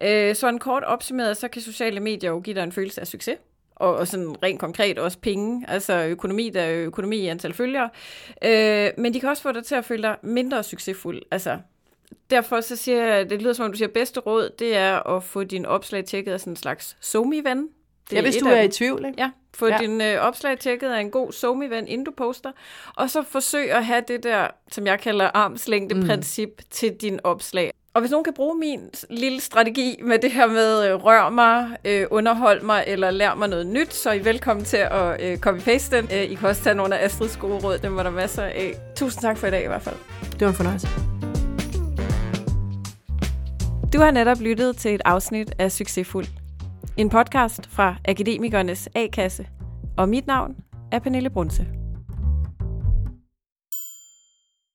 [0.01, 3.07] Øh, så en kort opsummeret, så kan sociale medier jo give dig en følelse af
[3.07, 3.37] succes.
[3.75, 7.89] Og, og sådan rent konkret også penge, altså økonomi, der er økonomi i antal følgere.
[8.45, 11.21] Øh, men de kan også få dig til at føle dig mindre succesfuld.
[11.31, 11.57] Altså
[12.29, 15.23] derfor så siger jeg, det lyder som om du siger, bedste råd, det er at
[15.23, 17.67] få din opslag tjekket af sådan en slags somi-ven.
[18.09, 19.21] Det ja, hvis du er i tvivl, ikke?
[19.21, 19.77] Ja, få ja.
[19.77, 22.51] din øh, opslag tjekket af en god somi-ven, inden du poster,
[22.95, 26.65] og så forsøg at have det der, som jeg kalder armslængde-princip mm.
[26.69, 27.71] til din opslag.
[27.93, 31.77] Og hvis nogen kan bruge min lille strategi med det her med øh, rør mig,
[31.85, 35.37] øh, underhold mig eller lær mig noget nyt, så er I velkommen til at øh,
[35.37, 36.09] copy-paste den.
[36.13, 38.73] Øh, I kan også tage nogle af Astrids gode råd, dem var der masser af.
[38.95, 39.95] Tusind tak for i dag i hvert fald.
[40.31, 41.28] Det var en fornøjelse.
[43.93, 46.25] Du har netop lyttet til et afsnit af Succesfuld.
[46.97, 49.47] En podcast fra Akademikernes A-kasse.
[49.97, 50.55] Og mit navn
[50.91, 51.67] er Pernille Brunse.